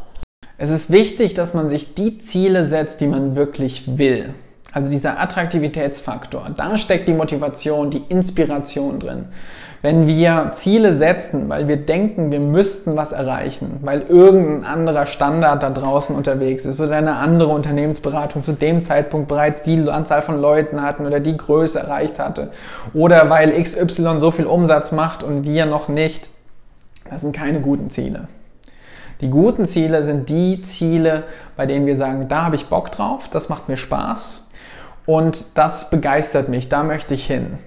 Es 0.57 0.69
ist 0.69 0.91
wichtig, 0.91 1.33
dass 1.33 1.53
man 1.53 1.69
sich 1.69 1.93
die 1.93 2.17
Ziele 2.19 2.65
setzt, 2.65 3.01
die 3.01 3.07
man 3.07 3.35
wirklich 3.35 3.97
will. 3.97 4.33
Also 4.73 4.89
dieser 4.89 5.19
Attraktivitätsfaktor. 5.19 6.47
Da 6.57 6.77
steckt 6.77 7.07
die 7.07 7.13
Motivation, 7.13 7.91
die 7.91 8.03
Inspiration 8.09 8.97
drin. 8.97 9.25
Wenn 9.83 10.07
wir 10.07 10.49
Ziele 10.53 10.93
setzen, 10.93 11.47
weil 11.47 11.67
wir 11.67 11.77
denken, 11.77 12.31
wir 12.31 12.39
müssten 12.39 12.95
was 12.95 13.11
erreichen, 13.11 13.79
weil 13.81 14.01
irgendein 14.01 14.65
anderer 14.65 15.05
Standard 15.05 15.61
da 15.61 15.69
draußen 15.69 16.15
unterwegs 16.15 16.65
ist 16.65 16.79
oder 16.81 16.95
eine 16.95 17.17
andere 17.17 17.49
Unternehmensberatung 17.49 18.41
zu 18.41 18.53
dem 18.53 18.81
Zeitpunkt 18.81 19.27
bereits 19.27 19.61
die 19.61 19.77
Anzahl 19.89 20.21
von 20.23 20.41
Leuten 20.41 20.81
hatten 20.81 21.05
oder 21.05 21.19
die 21.19 21.37
Größe 21.37 21.79
erreicht 21.79 22.17
hatte 22.17 22.51
oder 22.93 23.29
weil 23.29 23.51
XY 23.61 24.19
so 24.19 24.31
viel 24.31 24.45
Umsatz 24.45 24.91
macht 24.91 25.21
und 25.21 25.43
wir 25.43 25.65
noch 25.65 25.89
nicht, 25.89 26.29
das 27.09 27.21
sind 27.21 27.35
keine 27.35 27.59
guten 27.59 27.89
Ziele. 27.89 28.29
Die 29.19 29.29
guten 29.29 29.65
Ziele 29.65 30.03
sind 30.03 30.29
die 30.29 30.61
Ziele, 30.61 31.23
bei 31.57 31.65
denen 31.65 31.85
wir 31.85 31.97
sagen, 31.97 32.27
da 32.29 32.45
habe 32.45 32.55
ich 32.55 32.67
Bock 32.67 32.91
drauf, 32.91 33.27
das 33.29 33.49
macht 33.49 33.67
mir 33.67 33.77
Spaß 33.77 34.42
und 35.05 35.57
das 35.57 35.89
begeistert 35.89 36.49
mich, 36.49 36.69
da 36.69 36.83
möchte 36.83 37.13
ich 37.13 37.25
hin. 37.25 37.57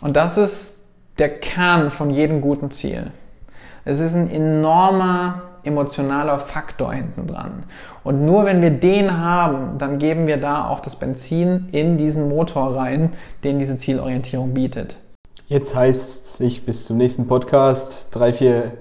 Und 0.00 0.16
das 0.16 0.36
ist 0.36 0.84
der 1.18 1.28
Kern 1.28 1.90
von 1.90 2.10
jedem 2.10 2.40
guten 2.40 2.70
Ziel. 2.70 3.10
Es 3.84 4.00
ist 4.00 4.14
ein 4.14 4.30
enormer 4.30 5.42
emotionaler 5.62 6.38
Faktor 6.38 6.92
hinten 6.92 7.26
dran. 7.26 7.64
Und 8.02 8.24
nur 8.24 8.44
wenn 8.44 8.60
wir 8.60 8.70
den 8.70 9.18
haben, 9.18 9.78
dann 9.78 9.98
geben 9.98 10.26
wir 10.26 10.36
da 10.36 10.68
auch 10.68 10.80
das 10.80 10.96
Benzin 10.96 11.68
in 11.72 11.96
diesen 11.96 12.28
Motor 12.28 12.76
rein, 12.76 13.10
den 13.44 13.58
diese 13.58 13.76
Zielorientierung 13.76 14.52
bietet. 14.52 14.98
Jetzt 15.46 15.74
heißt 15.74 16.36
sich 16.36 16.66
bis 16.66 16.86
zum 16.86 16.96
nächsten 16.96 17.26
Podcast 17.26 18.08
drei, 18.10 18.32
vier 18.32 18.72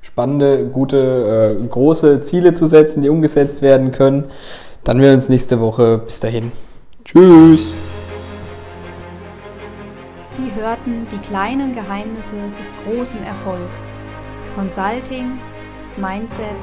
spannende, 0.00 0.66
gute, 0.66 1.58
äh, 1.60 1.66
große 1.66 2.20
Ziele 2.22 2.52
zu 2.52 2.66
setzen, 2.66 3.02
die 3.02 3.08
umgesetzt 3.08 3.62
werden 3.62 3.92
können. 3.92 4.24
Dann 4.84 5.00
wir 5.00 5.12
uns 5.12 5.28
nächste 5.28 5.60
Woche. 5.60 5.98
Bis 5.98 6.20
dahin. 6.20 6.52
Tschüss. 7.04 7.74
Sie 10.22 10.52
hörten 10.54 11.06
die 11.10 11.18
kleinen 11.18 11.74
Geheimnisse 11.74 12.36
des 12.58 12.72
großen 12.84 13.22
Erfolgs. 13.24 13.82
Consulting, 14.54 15.38
Mindset, 15.96 16.56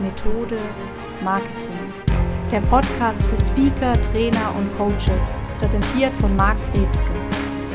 Methode, 0.00 0.58
Marketing. 1.24 1.92
Der 2.52 2.60
Podcast 2.62 3.22
für 3.22 3.38
Speaker, 3.38 3.92
Trainer 4.12 4.54
und 4.58 4.76
Coaches, 4.76 5.40
präsentiert 5.58 6.12
von 6.20 6.34
Marc 6.36 6.58
Brezke. 6.72 7.10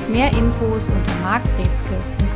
Mehr 0.09 0.31
Infos 0.33 0.89
unter 0.89 1.15
markbrezke.com 1.23 2.34